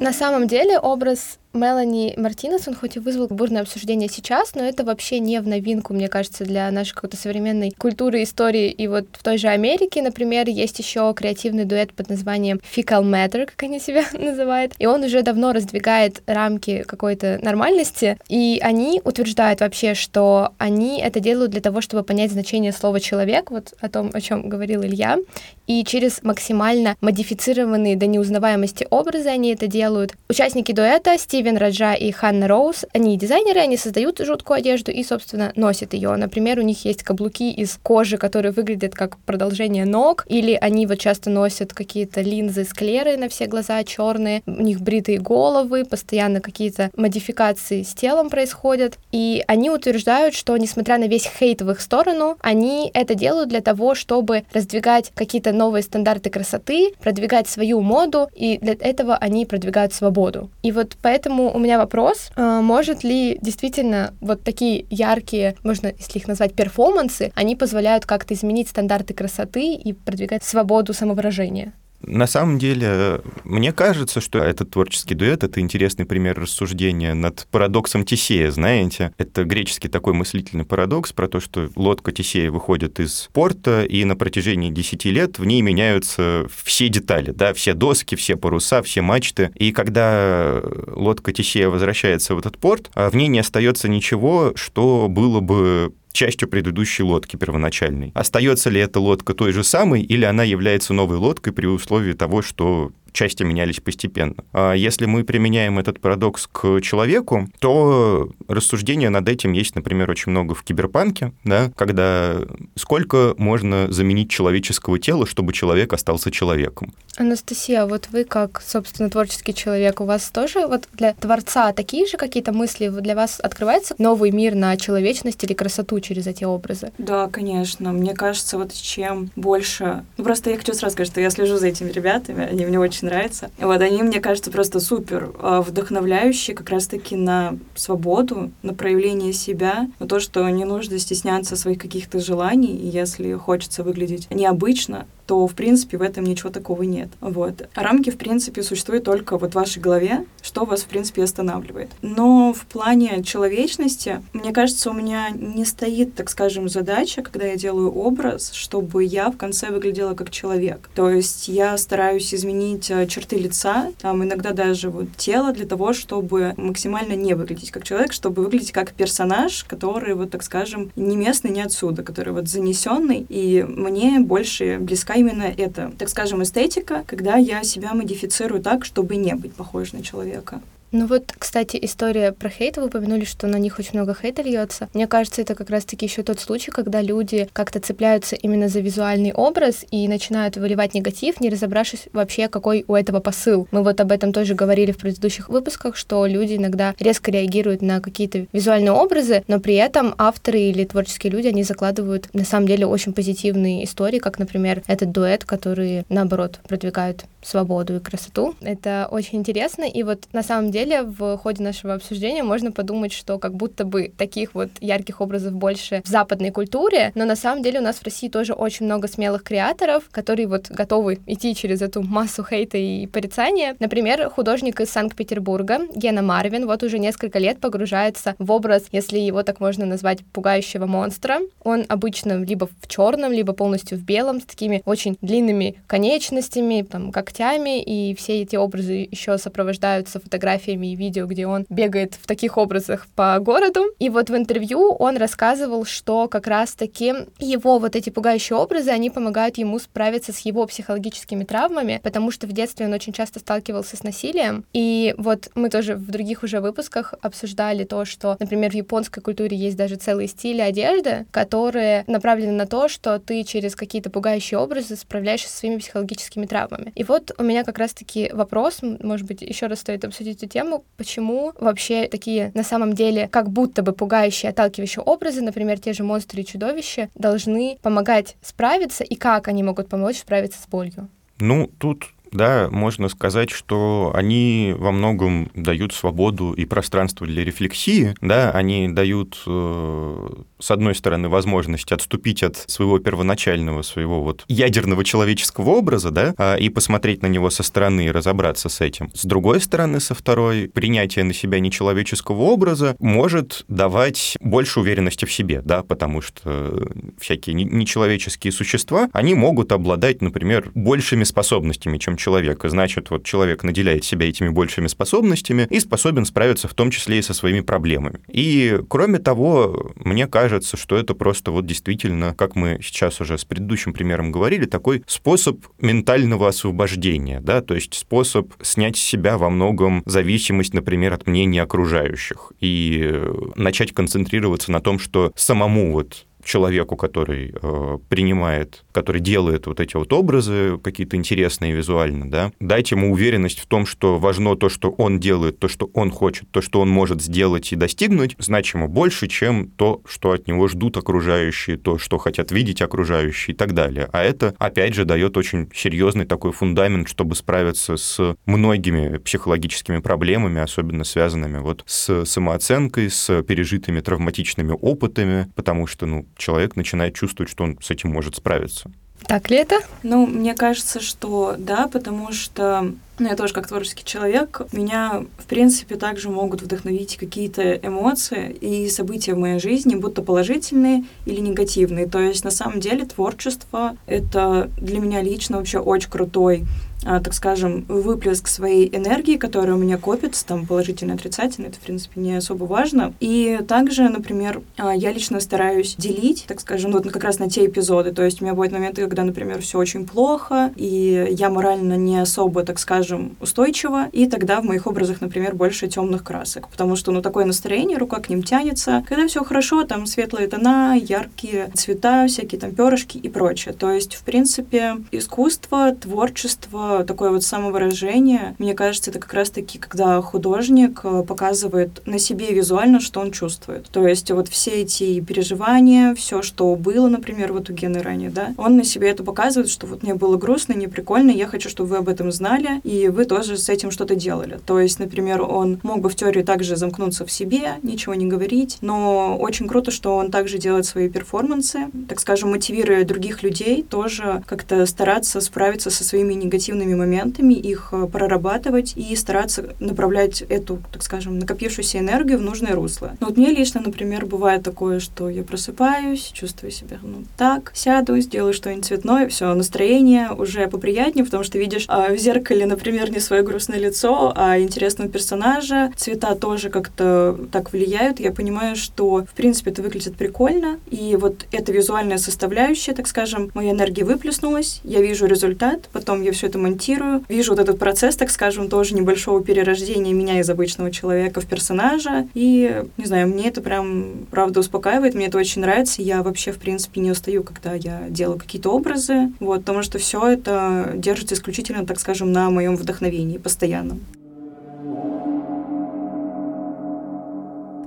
На 0.00 0.14
самом 0.14 0.46
деле 0.46 0.78
образ 0.78 1.38
Мелани 1.52 2.14
Мартинес, 2.16 2.68
он 2.68 2.74
хоть 2.74 2.96
и 2.96 3.00
вызвал 3.00 3.26
бурное 3.26 3.62
обсуждение 3.62 4.08
сейчас, 4.08 4.54
но 4.54 4.62
это 4.62 4.84
вообще 4.84 5.18
не 5.18 5.40
в 5.40 5.48
новинку, 5.48 5.92
мне 5.92 6.06
кажется, 6.06 6.44
для 6.44 6.70
нашей 6.70 6.94
какой-то 6.94 7.16
современной 7.16 7.72
культуры, 7.76 8.22
истории. 8.22 8.70
И 8.70 8.86
вот 8.86 9.06
в 9.12 9.22
той 9.24 9.36
же 9.36 9.48
Америке, 9.48 10.00
например, 10.00 10.48
есть 10.48 10.78
еще 10.78 11.12
креативный 11.12 11.64
дуэт 11.64 11.92
под 11.92 12.08
названием 12.08 12.60
Fecal 12.76 13.02
Matter, 13.02 13.46
как 13.46 13.64
они 13.64 13.80
себя 13.80 14.04
называют. 14.12 14.74
И 14.78 14.86
он 14.86 15.02
уже 15.02 15.22
давно 15.22 15.52
раздвигает 15.52 16.22
рамки 16.26 16.84
какой-то 16.86 17.40
нормальности. 17.42 18.16
И 18.28 18.60
они 18.62 19.00
утверждают 19.02 19.60
вообще, 19.60 19.94
что 19.94 20.52
они 20.58 21.00
это 21.00 21.18
делают 21.18 21.50
для 21.50 21.60
того, 21.60 21.80
чтобы 21.80 22.04
понять 22.04 22.30
значение 22.30 22.72
слова 22.72 23.00
«человек», 23.00 23.50
вот 23.50 23.74
о 23.80 23.88
том, 23.88 24.10
о 24.12 24.20
чем 24.20 24.48
говорил 24.48 24.84
Илья. 24.84 25.18
И 25.66 25.84
через 25.84 26.22
максимально 26.22 26.96
модифицированные 27.00 27.96
до 27.96 28.06
неузнаваемости 28.06 28.86
образы 28.90 29.28
они 29.28 29.52
это 29.52 29.66
делают. 29.66 30.14
Участники 30.28 30.70
дуэта 30.72 31.18
Стив 31.18 31.39
Стивен 31.40 31.56
Раджа 31.56 31.94
и 31.94 32.10
Ханна 32.10 32.48
Роуз, 32.48 32.84
они 32.92 33.16
дизайнеры, 33.16 33.60
они 33.60 33.78
создают 33.78 34.18
жуткую 34.18 34.58
одежду 34.58 34.90
и, 34.90 35.02
собственно, 35.02 35.54
носят 35.56 35.94
ее. 35.94 36.14
Например, 36.16 36.58
у 36.58 36.62
них 36.62 36.84
есть 36.84 37.02
каблуки 37.02 37.50
из 37.50 37.78
кожи, 37.82 38.18
которые 38.18 38.52
выглядят 38.52 38.94
как 38.94 39.16
продолжение 39.20 39.86
ног, 39.86 40.26
или 40.28 40.52
они 40.52 40.86
вот 40.86 40.98
часто 40.98 41.30
носят 41.30 41.72
какие-то 41.72 42.20
линзы, 42.20 42.66
склеры 42.66 43.16
на 43.16 43.30
все 43.30 43.46
глаза 43.46 43.82
черные, 43.84 44.42
у 44.44 44.60
них 44.60 44.82
бритые 44.82 45.16
головы, 45.16 45.86
постоянно 45.86 46.42
какие-то 46.42 46.90
модификации 46.94 47.84
с 47.84 47.94
телом 47.94 48.28
происходят, 48.28 48.98
и 49.10 49.42
они 49.46 49.70
утверждают, 49.70 50.34
что, 50.34 50.54
несмотря 50.58 50.98
на 50.98 51.04
весь 51.04 51.24
хейт 51.24 51.62
в 51.62 51.70
их 51.70 51.80
сторону, 51.80 52.36
они 52.42 52.90
это 52.92 53.14
делают 53.14 53.48
для 53.48 53.62
того, 53.62 53.94
чтобы 53.94 54.44
раздвигать 54.52 55.10
какие-то 55.14 55.52
новые 55.52 55.84
стандарты 55.84 56.28
красоты, 56.28 56.92
продвигать 57.00 57.48
свою 57.48 57.80
моду, 57.80 58.28
и 58.36 58.58
для 58.58 58.74
этого 58.78 59.16
они 59.16 59.46
продвигают 59.46 59.94
свободу. 59.94 60.50
И 60.62 60.70
вот 60.70 60.98
поэтому 61.00 61.29
Поэтому 61.30 61.54
у 61.54 61.60
меня 61.60 61.78
вопрос, 61.78 62.32
а, 62.34 62.60
может 62.60 63.04
ли 63.04 63.38
действительно 63.40 64.14
вот 64.20 64.42
такие 64.42 64.84
яркие, 64.90 65.54
можно, 65.62 65.92
если 65.96 66.18
их 66.18 66.26
назвать, 66.26 66.54
перформансы, 66.54 67.30
они 67.36 67.54
позволяют 67.54 68.04
как-то 68.04 68.34
изменить 68.34 68.68
стандарты 68.68 69.14
красоты 69.14 69.74
и 69.74 69.92
продвигать 69.92 70.42
свободу 70.42 70.92
самовыражения? 70.92 71.72
На 72.02 72.26
самом 72.26 72.58
деле, 72.58 73.20
мне 73.44 73.72
кажется, 73.72 74.20
что 74.20 74.38
этот 74.38 74.70
творческий 74.70 75.14
дуэт— 75.14 75.42
это 75.44 75.60
интересный 75.60 76.06
пример 76.06 76.40
рассуждения 76.40 77.14
над 77.14 77.46
парадоксом 77.50 78.04
Тесея, 78.04 78.50
знаете? 78.50 79.12
Это 79.18 79.44
греческий 79.44 79.88
такой 79.88 80.14
мыслительный 80.14 80.64
парадокс 80.64 81.12
про 81.12 81.28
то, 81.28 81.40
что 81.40 81.68
лодка 81.76 82.12
Тесея 82.12 82.50
выходит 82.50 83.00
из 83.00 83.28
порта, 83.32 83.84
и 83.84 84.04
на 84.04 84.16
протяжении 84.16 84.70
10 84.70 85.04
лет 85.06 85.38
в 85.38 85.44
ней 85.44 85.60
меняются 85.60 86.46
все 86.62 86.88
детали, 86.88 87.32
да, 87.32 87.52
все 87.52 87.74
доски, 87.74 88.14
все 88.14 88.36
паруса, 88.36 88.82
все 88.82 89.02
мачты. 89.02 89.50
И 89.56 89.72
когда 89.72 90.62
лодка 90.86 91.32
Тесея 91.32 91.68
возвращается 91.68 92.34
в 92.34 92.38
этот 92.38 92.58
порт, 92.58 92.90
а 92.94 93.10
в 93.10 93.16
ней 93.16 93.28
не 93.28 93.40
остается 93.40 93.88
ничего, 93.88 94.52
что 94.56 95.06
было 95.08 95.40
бы 95.40 95.92
частью 96.12 96.48
предыдущей 96.48 97.02
лодки 97.02 97.36
первоначальной. 97.36 98.12
Остается 98.14 98.70
ли 98.70 98.80
эта 98.80 99.00
лодка 99.00 99.34
той 99.34 99.52
же 99.52 99.64
самой, 99.64 100.02
или 100.02 100.24
она 100.24 100.44
является 100.44 100.92
новой 100.92 101.18
лодкой 101.18 101.52
при 101.52 101.66
условии 101.66 102.12
того, 102.12 102.42
что 102.42 102.92
части 103.12 103.42
менялись 103.42 103.80
постепенно. 103.80 104.34
А 104.52 104.72
если 104.72 105.06
мы 105.06 105.24
применяем 105.24 105.78
этот 105.78 106.00
парадокс 106.00 106.48
к 106.50 106.80
человеку, 106.80 107.48
то 107.58 108.30
рассуждения 108.48 109.10
над 109.10 109.28
этим 109.28 109.52
есть, 109.52 109.74
например, 109.74 110.10
очень 110.10 110.30
много 110.32 110.54
в 110.54 110.62
киберпанке, 110.62 111.32
да, 111.44 111.70
когда 111.76 112.36
сколько 112.76 113.34
можно 113.38 113.90
заменить 113.90 114.30
человеческого 114.30 114.98
тела, 114.98 115.26
чтобы 115.26 115.52
человек 115.52 115.92
остался 115.92 116.30
человеком. 116.30 116.92
Анастасия, 117.16 117.86
вот 117.86 118.08
вы 118.12 118.24
как, 118.24 118.62
собственно, 118.64 119.10
творческий 119.10 119.54
человек, 119.54 120.00
у 120.00 120.04
вас 120.04 120.30
тоже 120.30 120.66
вот 120.66 120.88
для 120.92 121.12
творца 121.14 121.72
такие 121.72 122.06
же 122.06 122.16
какие-то 122.16 122.52
мысли? 122.52 122.88
Для 122.88 123.14
вас 123.14 123.40
открывается 123.40 123.94
новый 123.98 124.30
мир 124.30 124.54
на 124.54 124.76
человечность 124.76 125.42
или 125.44 125.52
красоту 125.52 126.00
через 126.00 126.26
эти 126.26 126.44
образы? 126.44 126.92
Да, 126.98 127.28
конечно. 127.28 127.92
Мне 127.92 128.14
кажется, 128.14 128.58
вот 128.58 128.72
чем 128.72 129.30
больше... 129.36 130.04
Ну, 130.16 130.24
просто 130.24 130.50
я 130.50 130.56
хочу 130.56 130.72
сразу 130.72 130.94
сказать, 130.94 131.10
что 131.10 131.20
я 131.20 131.30
слежу 131.30 131.56
за 131.56 131.68
этими 131.68 131.90
ребятами, 131.90 132.46
они 132.46 132.64
мне 132.66 132.78
очень 132.78 132.99
очень 133.00 133.08
нравится. 133.08 133.50
Вот 133.58 133.80
они, 133.80 134.02
мне 134.02 134.20
кажется, 134.20 134.50
просто 134.50 134.80
супер 134.80 135.32
а, 135.38 135.62
вдохновляющие 135.62 136.54
как 136.54 136.70
раз-таки 136.70 137.16
на 137.16 137.58
свободу, 137.74 138.50
на 138.62 138.74
проявление 138.74 139.32
себя, 139.32 139.88
на 139.98 140.06
то, 140.06 140.20
что 140.20 140.48
не 140.48 140.64
нужно 140.64 140.98
стесняться 140.98 141.56
своих 141.56 141.78
каких-то 141.78 142.20
желаний, 142.20 142.76
если 142.76 143.34
хочется 143.34 143.82
выглядеть 143.82 144.28
необычно, 144.30 145.06
то, 145.30 145.46
в 145.46 145.54
принципе, 145.54 145.96
в 145.96 146.02
этом 146.02 146.24
ничего 146.24 146.50
такого 146.50 146.82
нет. 146.82 147.08
Вот. 147.20 147.68
рамки, 147.76 148.10
в 148.10 148.18
принципе, 148.18 148.64
существуют 148.64 149.04
только 149.04 149.38
вот 149.38 149.52
в 149.52 149.54
вашей 149.54 149.80
голове, 149.80 150.24
что 150.42 150.64
вас, 150.64 150.80
в 150.80 150.86
принципе, 150.86 151.22
останавливает. 151.22 151.88
Но 152.02 152.52
в 152.52 152.66
плане 152.66 153.22
человечности, 153.22 154.24
мне 154.32 154.52
кажется, 154.52 154.90
у 154.90 154.92
меня 154.92 155.30
не 155.30 155.64
стоит, 155.64 156.16
так 156.16 156.30
скажем, 156.30 156.68
задача, 156.68 157.22
когда 157.22 157.46
я 157.46 157.54
делаю 157.54 157.92
образ, 157.92 158.50
чтобы 158.50 159.04
я 159.04 159.30
в 159.30 159.36
конце 159.36 159.70
выглядела 159.70 160.14
как 160.14 160.30
человек. 160.30 160.90
То 160.96 161.08
есть 161.08 161.46
я 161.46 161.78
стараюсь 161.78 162.34
изменить 162.34 162.90
э, 162.90 163.06
черты 163.06 163.36
лица, 163.36 163.92
там 164.00 164.24
иногда 164.24 164.50
даже 164.50 164.90
вот 164.90 165.16
тело 165.16 165.52
для 165.52 165.66
того, 165.66 165.92
чтобы 165.92 166.54
максимально 166.56 167.12
не 167.12 167.34
выглядеть 167.34 167.70
как 167.70 167.84
человек, 167.84 168.12
чтобы 168.12 168.42
выглядеть 168.42 168.72
как 168.72 168.94
персонаж, 168.94 169.62
который, 169.62 170.14
вот 170.14 170.32
так 170.32 170.42
скажем, 170.42 170.90
не 170.96 171.16
местный, 171.16 171.52
не 171.52 171.62
отсюда, 171.62 172.02
который 172.02 172.32
вот 172.32 172.48
занесенный. 172.48 173.26
И 173.28 173.64
мне 173.68 174.18
больше 174.18 174.78
близка 174.80 175.19
именно 175.20 175.44
эта, 175.44 175.92
так 175.98 176.08
скажем, 176.08 176.42
эстетика, 176.42 177.04
когда 177.06 177.36
я 177.36 177.62
себя 177.62 177.94
модифицирую 177.94 178.62
так, 178.62 178.84
чтобы 178.84 179.16
не 179.16 179.34
быть 179.34 179.54
похож 179.54 179.92
на 179.92 180.02
человека. 180.02 180.60
Ну 180.92 181.06
вот, 181.06 181.32
кстати, 181.38 181.78
история 181.80 182.32
про 182.32 182.50
хейт, 182.50 182.76
вы 182.76 182.86
упомянули, 182.86 183.24
что 183.24 183.46
на 183.46 183.56
них 183.56 183.78
очень 183.78 183.92
много 183.94 184.12
хейта 184.12 184.42
льется. 184.42 184.88
Мне 184.92 185.06
кажется, 185.06 185.40
это 185.40 185.54
как 185.54 185.70
раз-таки 185.70 186.06
еще 186.06 186.24
тот 186.24 186.40
случай, 186.40 186.72
когда 186.72 187.00
люди 187.00 187.48
как-то 187.52 187.78
цепляются 187.78 188.34
именно 188.34 188.68
за 188.68 188.80
визуальный 188.80 189.32
образ 189.32 189.84
и 189.92 190.08
начинают 190.08 190.56
выливать 190.56 190.92
негатив, 190.94 191.40
не 191.40 191.48
разобравшись 191.48 192.08
вообще, 192.12 192.48
какой 192.48 192.84
у 192.88 192.96
этого 192.96 193.20
посыл. 193.20 193.68
Мы 193.70 193.84
вот 193.84 194.00
об 194.00 194.10
этом 194.10 194.32
тоже 194.32 194.56
говорили 194.56 194.90
в 194.90 194.98
предыдущих 194.98 195.48
выпусках, 195.48 195.94
что 195.94 196.26
люди 196.26 196.56
иногда 196.56 196.96
резко 196.98 197.30
реагируют 197.30 197.82
на 197.82 198.00
какие-то 198.00 198.46
визуальные 198.52 198.92
образы, 198.92 199.44
но 199.46 199.60
при 199.60 199.74
этом 199.74 200.16
авторы 200.18 200.58
или 200.58 200.84
творческие 200.84 201.32
люди, 201.32 201.46
они 201.46 201.62
закладывают 201.62 202.28
на 202.34 202.44
самом 202.44 202.66
деле 202.66 202.86
очень 202.86 203.12
позитивные 203.12 203.84
истории, 203.84 204.18
как, 204.18 204.40
например, 204.40 204.82
этот 204.88 205.12
дуэт, 205.12 205.44
который, 205.44 206.04
наоборот, 206.08 206.58
продвигают 206.66 207.26
свободу 207.42 207.96
и 207.96 208.00
красоту. 208.00 208.54
Это 208.60 209.08
очень 209.10 209.38
интересно, 209.38 209.84
и 209.84 210.02
вот 210.02 210.24
на 210.32 210.42
самом 210.42 210.70
деле 210.70 210.79
в 210.84 211.36
ходе 211.38 211.62
нашего 211.62 211.94
обсуждения 211.94 212.42
можно 212.42 212.72
подумать, 212.72 213.12
что 213.12 213.38
как 213.38 213.54
будто 213.54 213.84
бы 213.84 214.12
таких 214.16 214.54
вот 214.54 214.70
ярких 214.80 215.20
образов 215.20 215.52
больше 215.52 216.02
в 216.04 216.08
западной 216.08 216.50
культуре, 216.50 217.12
но 217.14 217.24
на 217.24 217.36
самом 217.36 217.62
деле 217.62 217.80
у 217.80 217.82
нас 217.82 217.96
в 217.96 218.04
России 218.04 218.28
тоже 218.28 218.52
очень 218.52 218.86
много 218.86 219.08
смелых 219.08 219.42
креаторов, 219.42 220.04
которые 220.10 220.46
вот 220.46 220.70
готовы 220.70 221.18
идти 221.26 221.54
через 221.54 221.82
эту 221.82 222.02
массу 222.02 222.44
хейта 222.44 222.78
и 222.78 223.06
порицания. 223.06 223.76
Например, 223.78 224.28
художник 224.30 224.80
из 224.80 224.90
Санкт-Петербурга 224.90 225.80
Гена 225.94 226.22
Марвин 226.22 226.66
вот 226.66 226.82
уже 226.82 226.98
несколько 226.98 227.38
лет 227.38 227.58
погружается 227.60 228.34
в 228.38 228.50
образ, 228.50 228.84
если 228.92 229.18
его 229.18 229.42
так 229.42 229.60
можно 229.60 229.86
назвать, 229.86 230.20
пугающего 230.32 230.86
монстра. 230.86 231.40
Он 231.62 231.84
обычно 231.88 232.42
либо 232.44 232.68
в 232.80 232.88
черном, 232.88 233.32
либо 233.32 233.52
полностью 233.52 233.98
в 233.98 234.02
белом, 234.02 234.40
с 234.40 234.44
такими 234.44 234.82
очень 234.84 235.16
длинными 235.20 235.76
конечностями, 235.86 236.82
там, 236.82 237.12
когтями, 237.12 237.82
и 237.82 238.14
все 238.14 238.42
эти 238.42 238.56
образы 238.56 239.08
еще 239.10 239.36
сопровождаются 239.38 240.20
фотографиями 240.20 240.69
и 240.74 240.96
видео, 240.96 241.26
где 241.26 241.46
он 241.46 241.66
бегает 241.68 242.14
в 242.14 242.26
таких 242.26 242.58
образах 242.58 243.06
по 243.14 243.38
городу. 243.38 243.84
И 243.98 244.08
вот 244.08 244.30
в 244.30 244.36
интервью 244.36 244.92
он 244.92 245.16
рассказывал, 245.16 245.84
что 245.84 246.28
как 246.28 246.46
раз-таки 246.46 247.14
его 247.38 247.78
вот 247.78 247.96
эти 247.96 248.10
пугающие 248.10 248.56
образы, 248.56 248.90
они 248.90 249.10
помогают 249.10 249.58
ему 249.58 249.78
справиться 249.78 250.32
с 250.32 250.40
его 250.40 250.66
психологическими 250.66 251.44
травмами, 251.44 252.00
потому 252.02 252.30
что 252.30 252.46
в 252.46 252.52
детстве 252.52 252.86
он 252.86 252.92
очень 252.92 253.12
часто 253.12 253.38
сталкивался 253.40 253.96
с 253.96 254.02
насилием. 254.02 254.64
И 254.72 255.14
вот 255.18 255.50
мы 255.54 255.70
тоже 255.70 255.94
в 255.94 256.10
других 256.10 256.42
уже 256.42 256.60
выпусках 256.60 257.14
обсуждали 257.22 257.84
то, 257.84 258.04
что, 258.04 258.36
например, 258.38 258.70
в 258.70 258.74
японской 258.74 259.20
культуре 259.20 259.56
есть 259.56 259.76
даже 259.76 259.96
целые 259.96 260.28
стили 260.28 260.60
одежды, 260.60 261.26
которые 261.30 262.04
направлены 262.06 262.52
на 262.52 262.66
то, 262.66 262.88
что 262.88 263.18
ты 263.18 263.42
через 263.44 263.74
какие-то 263.74 264.10
пугающие 264.10 264.58
образы 264.58 264.96
справляешься 264.96 265.48
со 265.48 265.58
своими 265.58 265.78
психологическими 265.78 266.46
травмами. 266.46 266.92
И 266.94 267.04
вот 267.04 267.32
у 267.38 267.42
меня 267.42 267.64
как 267.64 267.78
раз-таки 267.78 268.30
вопрос, 268.32 268.80
может 268.82 269.26
быть, 269.26 269.42
еще 269.42 269.66
раз 269.66 269.80
стоит 269.80 270.04
обсудить 270.04 270.38
эту 270.38 270.46
тему, 270.46 270.59
почему 270.96 271.52
вообще 271.58 272.08
такие 272.08 272.52
на 272.54 272.62
самом 272.62 272.94
деле 272.94 273.28
как 273.28 273.50
будто 273.50 273.82
бы 273.82 273.92
пугающие, 273.92 274.50
отталкивающие 274.50 275.02
образы, 275.02 275.40
например, 275.42 275.78
те 275.78 275.92
же 275.92 276.02
монстры 276.02 276.42
и 276.42 276.46
чудовища, 276.46 277.08
должны 277.14 277.78
помогать 277.82 278.36
справиться, 278.42 279.04
и 279.04 279.14
как 279.14 279.48
они 279.48 279.62
могут 279.62 279.88
помочь 279.88 280.18
справиться 280.18 280.60
с 280.62 280.66
болью? 280.66 281.08
Ну, 281.38 281.70
тут 281.78 282.04
да, 282.32 282.68
можно 282.70 283.08
сказать, 283.08 283.50
что 283.50 284.12
они 284.14 284.74
во 284.76 284.92
многом 284.92 285.50
дают 285.54 285.92
свободу 285.92 286.52
и 286.52 286.64
пространство 286.64 287.26
для 287.26 287.44
рефлексии, 287.44 288.14
да, 288.20 288.50
они 288.50 288.88
дают, 288.88 289.42
э, 289.46 290.28
с 290.58 290.70
одной 290.70 290.94
стороны, 290.94 291.28
возможность 291.28 291.92
отступить 291.92 292.42
от 292.42 292.56
своего 292.56 292.98
первоначального, 292.98 293.82
своего 293.82 294.22
вот 294.22 294.44
ядерного 294.48 295.04
человеческого 295.04 295.70
образа, 295.70 296.10
да, 296.10 296.34
а, 296.38 296.56
и 296.56 296.68
посмотреть 296.68 297.22
на 297.22 297.26
него 297.26 297.50
со 297.50 297.62
стороны 297.62 298.06
и 298.06 298.10
разобраться 298.10 298.68
с 298.68 298.80
этим. 298.80 299.10
С 299.14 299.24
другой 299.24 299.60
стороны, 299.60 300.00
со 300.00 300.14
второй, 300.14 300.68
принятие 300.68 301.24
на 301.24 301.32
себя 301.32 301.60
нечеловеческого 301.60 302.42
образа 302.42 302.96
может 302.98 303.64
давать 303.68 304.36
больше 304.40 304.80
уверенности 304.80 305.24
в 305.24 305.32
себе, 305.32 305.62
да, 305.64 305.82
потому 305.82 306.20
что 306.20 306.88
всякие 307.18 307.54
нечеловеческие 307.54 308.52
существа, 308.52 309.08
они 309.12 309.34
могут 309.34 309.72
обладать, 309.72 310.22
например, 310.22 310.70
большими 310.74 311.24
способностями, 311.24 311.98
чем 311.98 312.16
человека. 312.20 312.68
Значит, 312.68 313.10
вот 313.10 313.24
человек 313.24 313.64
наделяет 313.64 314.04
себя 314.04 314.28
этими 314.28 314.48
большими 314.48 314.86
способностями 314.86 315.66
и 315.70 315.80
способен 315.80 316.24
справиться 316.24 316.68
в 316.68 316.74
том 316.74 316.90
числе 316.90 317.18
и 317.18 317.22
со 317.22 317.34
своими 317.34 317.60
проблемами. 317.60 318.20
И, 318.28 318.80
кроме 318.88 319.18
того, 319.18 319.92
мне 319.96 320.26
кажется, 320.26 320.76
что 320.76 320.96
это 320.96 321.14
просто 321.14 321.50
вот 321.50 321.66
действительно, 321.66 322.34
как 322.34 322.54
мы 322.54 322.78
сейчас 322.82 323.20
уже 323.20 323.38
с 323.38 323.44
предыдущим 323.44 323.92
примером 323.92 324.30
говорили, 324.30 324.66
такой 324.66 325.02
способ 325.06 325.64
ментального 325.80 326.48
освобождения, 326.48 327.40
да, 327.40 327.60
то 327.62 327.74
есть 327.74 327.94
способ 327.94 328.52
снять 328.62 328.96
с 328.96 329.00
себя 329.00 329.38
во 329.38 329.50
многом 329.50 330.02
зависимость, 330.06 330.74
например, 330.74 331.14
от 331.14 331.26
мнения 331.26 331.62
окружающих 331.62 332.52
и 332.60 333.12
начать 333.56 333.92
концентрироваться 333.92 334.70
на 334.70 334.80
том, 334.80 334.98
что 334.98 335.32
самому 335.36 335.92
вот 335.92 336.26
человеку, 336.44 336.96
который 336.96 337.54
э, 337.60 337.98
принимает, 338.08 338.84
который 338.92 339.20
делает 339.20 339.66
вот 339.66 339.80
эти 339.80 339.96
вот 339.96 340.12
образы 340.12 340.78
какие-то 340.82 341.16
интересные 341.16 341.72
визуально, 341.72 342.30
да, 342.30 342.52
дать 342.60 342.90
ему 342.90 343.12
уверенность 343.12 343.60
в 343.60 343.66
том, 343.66 343.86
что 343.86 344.18
важно 344.18 344.56
то, 344.56 344.68
что 344.68 344.90
он 344.90 345.20
делает, 345.20 345.58
то, 345.58 345.68
что 345.68 345.90
он 345.94 346.10
хочет, 346.10 346.50
то, 346.50 346.60
что 346.60 346.80
он 346.80 346.88
может 346.88 347.20
сделать 347.22 347.72
и 347.72 347.76
достигнуть, 347.76 348.36
значимо 348.38 348.88
больше, 348.88 349.28
чем 349.28 349.68
то, 349.68 350.02
что 350.06 350.32
от 350.32 350.48
него 350.48 350.68
ждут 350.68 350.96
окружающие, 350.96 351.76
то, 351.76 351.98
что 351.98 352.18
хотят 352.18 352.50
видеть 352.52 352.82
окружающие 352.82 353.54
и 353.54 353.56
так 353.56 353.74
далее. 353.74 354.08
А 354.12 354.22
это, 354.22 354.54
опять 354.58 354.94
же, 354.94 355.04
дает 355.04 355.36
очень 355.36 355.68
серьезный 355.74 356.24
такой 356.24 356.52
фундамент, 356.52 357.08
чтобы 357.08 357.34
справиться 357.34 357.96
с 357.96 358.36
многими 358.46 359.18
психологическими 359.18 359.98
проблемами, 359.98 360.60
особенно 360.60 361.04
связанными 361.04 361.58
вот 361.58 361.82
с 361.86 362.24
самооценкой, 362.24 363.10
с 363.10 363.42
пережитыми 363.42 364.00
травматичными 364.00 364.76
опытами, 364.80 365.50
потому 365.54 365.86
что, 365.86 366.06
ну, 366.06 366.26
человек 366.36 366.76
начинает 366.76 367.14
чувствовать, 367.14 367.50
что 367.50 367.64
он 367.64 367.78
с 367.80 367.90
этим 367.90 368.10
может 368.10 368.36
справиться. 368.36 368.90
Так 369.26 369.50
ли 369.50 369.58
это? 369.58 369.76
Ну, 370.02 370.26
мне 370.26 370.54
кажется, 370.54 371.00
что 371.00 371.54
да, 371.58 371.88
потому 371.88 372.32
что 372.32 372.92
ну, 373.20 373.28
я 373.28 373.36
тоже 373.36 373.52
как 373.52 373.68
творческий 373.68 374.04
человек, 374.04 374.62
меня, 374.72 375.24
в 375.38 375.44
принципе, 375.44 375.96
также 375.96 376.30
могут 376.30 376.62
вдохновить 376.62 377.18
какие-то 377.18 377.74
эмоции 377.74 378.50
и 378.50 378.88
события 378.88 379.34
в 379.34 379.38
моей 379.38 379.60
жизни, 379.60 379.94
будто 379.94 380.22
положительные 380.22 381.04
или 381.26 381.40
негативные. 381.40 382.06
То 382.06 382.18
есть, 382.18 382.44
на 382.44 382.50
самом 382.50 382.80
деле, 382.80 383.04
творчество— 383.04 383.96
это 384.06 384.70
для 384.78 385.00
меня 385.00 385.20
лично 385.20 385.58
вообще 385.58 385.78
очень 385.78 386.10
крутой 386.10 386.64
так 387.02 387.32
скажем, 387.34 387.84
выплеск 387.88 388.48
своей 388.48 388.94
энергии, 388.94 389.36
которая 389.36 389.74
у 389.74 389.78
меня 389.78 389.98
копится, 389.98 390.46
там, 390.46 390.66
положительно, 390.66 391.14
отрицательно, 391.14 391.66
это, 391.66 391.76
в 391.76 391.80
принципе, 391.80 392.20
не 392.20 392.34
особо 392.34 392.64
важно. 392.64 393.14
И 393.20 393.60
также, 393.66 394.08
например, 394.08 394.62
а, 394.76 394.94
я 394.94 395.12
лично 395.12 395.40
стараюсь 395.40 395.94
делить, 395.96 396.44
так 396.46 396.60
скажем, 396.60 396.92
вот 396.92 397.10
как 397.10 397.24
раз 397.24 397.38
на 397.38 397.48
те 397.48 397.66
эпизоды. 397.66 398.12
То 398.12 398.24
есть 398.24 398.40
у 398.40 398.44
меня 398.44 398.54
бывают 398.54 398.72
моменты, 398.72 399.02
когда, 399.02 399.24
например, 399.24 399.60
все 399.62 399.78
очень 399.78 400.06
плохо, 400.06 400.72
и 400.76 401.28
я 401.30 401.50
морально 401.50 401.96
не 401.96 402.18
особо, 402.18 402.62
так 402.64 402.78
скажем, 402.78 403.36
устойчива, 403.40 404.08
и 404.12 404.26
тогда 404.26 404.60
в 404.60 404.64
моих 404.64 404.86
образах, 404.86 405.20
например, 405.20 405.54
больше 405.54 405.88
темных 405.88 406.24
красок, 406.24 406.68
потому 406.68 406.96
что, 406.96 407.12
ну, 407.12 407.22
такое 407.22 407.44
настроение, 407.44 407.98
рука 407.98 408.20
к 408.20 408.28
ним 408.28 408.42
тянется. 408.42 409.04
Когда 409.08 409.26
все 409.26 409.44
хорошо, 409.44 409.84
там 409.84 410.06
светлые 410.06 410.48
тона, 410.48 410.96
яркие 410.96 411.70
цвета, 411.74 412.26
всякие 412.26 412.60
там 412.60 412.72
перышки 412.72 413.18
и 413.18 413.28
прочее. 413.28 413.74
То 413.74 413.90
есть, 413.90 414.14
в 414.14 414.22
принципе, 414.22 414.96
искусство, 415.12 415.92
творчество, 415.92 416.89
такое 417.06 417.30
вот 417.30 417.42
самовыражение. 417.42 418.54
Мне 418.58 418.74
кажется, 418.74 419.10
это 419.10 419.18
как 419.18 419.32
раз-таки, 419.32 419.78
когда 419.78 420.20
художник 420.20 421.00
э, 421.04 421.24
показывает 421.26 422.02
на 422.06 422.18
себе 422.18 422.52
визуально, 422.52 423.00
что 423.00 423.20
он 423.20 423.30
чувствует. 423.30 423.88
То 423.90 424.06
есть 424.06 424.30
вот 424.30 424.48
все 424.48 424.82
эти 424.82 425.20
переживания, 425.20 426.14
все, 426.14 426.42
что 426.42 426.74
было, 426.76 427.08
например, 427.08 427.52
вот 427.52 427.70
у 427.70 427.72
Гены 427.72 428.02
ранее, 428.02 428.30
да, 428.30 428.54
он 428.56 428.76
на 428.76 428.84
себе 428.84 429.10
это 429.10 429.22
показывает, 429.22 429.70
что 429.70 429.86
вот 429.86 430.02
мне 430.02 430.14
было 430.14 430.36
грустно, 430.36 430.72
не 430.72 430.86
прикольно, 430.86 431.30
я 431.30 431.46
хочу, 431.46 431.68
чтобы 431.68 431.90
вы 431.90 431.96
об 431.98 432.08
этом 432.08 432.32
знали, 432.32 432.80
и 432.84 433.08
вы 433.08 433.24
тоже 433.24 433.56
с 433.56 433.68
этим 433.68 433.90
что-то 433.90 434.14
делали. 434.14 434.58
То 434.64 434.80
есть, 434.80 434.98
например, 434.98 435.42
он 435.42 435.80
мог 435.82 436.00
бы 436.00 436.08
в 436.08 436.14
теории 436.14 436.42
также 436.42 436.76
замкнуться 436.76 437.26
в 437.26 437.32
себе, 437.32 437.74
ничего 437.82 438.14
не 438.14 438.26
говорить, 438.26 438.78
но 438.80 439.36
очень 439.38 439.68
круто, 439.68 439.90
что 439.90 440.16
он 440.16 440.30
также 440.30 440.58
делает 440.58 440.86
свои 440.86 441.08
перформансы, 441.08 441.88
так 442.08 442.20
скажем, 442.20 442.50
мотивируя 442.50 443.04
других 443.04 443.42
людей 443.42 443.82
тоже 443.82 444.42
как-то 444.46 444.84
стараться 444.86 445.40
справиться 445.40 445.90
со 445.90 446.04
своими 446.04 446.34
негативными 446.34 446.79
моментами, 446.84 447.54
их 447.54 447.88
э, 447.92 448.06
прорабатывать 448.06 448.94
и 448.96 449.14
стараться 449.16 449.74
направлять 449.80 450.42
эту, 450.42 450.80
так 450.92 451.02
скажем, 451.02 451.38
накопившуюся 451.38 451.98
энергию 451.98 452.38
в 452.38 452.42
нужное 452.42 452.74
русло. 452.74 453.16
Но 453.20 453.28
вот 453.28 453.36
мне 453.36 453.50
лично, 453.50 453.80
например, 453.80 454.26
бывает 454.26 454.62
такое, 454.62 455.00
что 455.00 455.28
я 455.28 455.42
просыпаюсь, 455.42 456.30
чувствую 456.32 456.70
себя, 456.70 456.98
ну, 457.02 457.24
так, 457.36 457.72
сяду, 457.74 458.18
сделаю 458.20 458.52
что-нибудь 458.52 458.84
цветное, 458.84 459.28
все, 459.28 459.52
настроение 459.54 460.30
уже 460.32 460.66
поприятнее, 460.68 461.24
потому 461.24 461.44
что 461.44 461.58
видишь 461.58 461.84
а, 461.88 462.12
в 462.12 462.18
зеркале, 462.18 462.66
например, 462.66 463.10
не 463.10 463.20
свое 463.20 463.42
грустное 463.42 463.78
лицо, 463.78 464.32
а 464.36 464.58
интересного 464.58 465.10
персонажа. 465.10 465.92
Цвета 465.96 466.34
тоже 466.34 466.70
как-то 466.70 467.38
так 467.52 467.72
влияют. 467.72 468.20
Я 468.20 468.32
понимаю, 468.32 468.76
что, 468.76 469.24
в 469.24 469.34
принципе, 469.34 469.70
это 469.70 469.82
выглядит 469.82 470.16
прикольно, 470.16 470.78
и 470.90 471.16
вот 471.16 471.46
эта 471.52 471.72
визуальная 471.72 472.18
составляющая, 472.18 472.92
так 472.92 473.06
скажем, 473.06 473.50
моя 473.54 473.72
энергия 473.72 474.04
выплеснулась, 474.04 474.80
я 474.84 475.00
вижу 475.00 475.26
результат, 475.26 475.88
потом 475.92 476.22
я 476.22 476.32
все 476.32 476.46
это 476.46 476.58
монтирую, 476.70 477.24
вижу 477.28 477.52
вот 477.52 477.60
этот 477.60 477.78
процесс, 477.78 478.16
так 478.16 478.30
скажем, 478.30 478.68
тоже 478.68 478.94
небольшого 478.94 479.42
перерождения 479.42 480.12
меня 480.12 480.40
из 480.40 480.48
обычного 480.48 480.90
человека 480.90 481.40
в 481.40 481.46
персонажа, 481.46 482.28
и, 482.34 482.82
не 482.96 483.04
знаю, 483.04 483.28
мне 483.28 483.48
это 483.48 483.60
прям, 483.60 484.26
правда, 484.30 484.60
успокаивает, 484.60 485.14
мне 485.14 485.26
это 485.26 485.38
очень 485.38 485.62
нравится, 485.62 486.02
я 486.02 486.22
вообще, 486.22 486.52
в 486.52 486.58
принципе, 486.58 487.00
не 487.00 487.10
устаю, 487.10 487.42
когда 487.42 487.74
я 487.74 488.06
делаю 488.08 488.38
какие-то 488.38 488.70
образы, 488.70 489.32
вот, 489.40 489.60
потому 489.60 489.82
что 489.82 489.98
все 489.98 490.26
это 490.26 490.92
держится 490.94 491.34
исключительно, 491.34 491.86
так 491.86 491.98
скажем, 492.00 492.32
на 492.32 492.50
моем 492.50 492.76
вдохновении 492.76 493.38
постоянном. 493.38 494.00